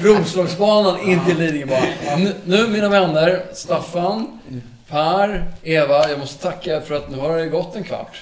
Roslagsbanan, 0.00 1.00
in 1.00 1.24
till 1.24 1.38
Lidingö 1.38 1.66
bara. 1.66 2.16
Nu, 2.16 2.32
nu 2.44 2.68
mina 2.68 2.88
vänner, 2.88 3.42
Staffan, 3.54 4.40
Per, 4.88 5.44
Eva, 5.62 6.10
jag 6.10 6.18
måste 6.18 6.42
tacka 6.42 6.80
för 6.80 6.94
att 6.94 7.10
nu 7.10 7.18
har 7.18 7.38
det 7.38 7.46
gått 7.46 7.76
en 7.76 7.84
kvart. 7.84 8.16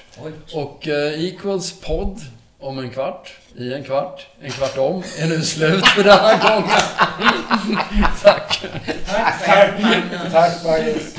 Och 0.55 0.89
eh, 0.89 1.25
Equals 1.25 1.81
podd 1.81 2.21
om 2.61 2.79
en 2.79 2.91
kvart, 2.91 3.33
i 3.57 3.73
en 3.73 3.85
kvart, 3.85 4.27
en 4.43 4.51
kvart 4.51 4.79
om, 4.79 5.03
är 5.19 5.27
nu 5.27 5.43
slut 5.43 5.87
för 5.87 6.05
denna 6.05 6.37
gången. 6.37 6.71
Tack! 8.23 8.65
Tack, 9.45 9.73
Tack, 10.33 10.65
Magnus. 10.65 11.15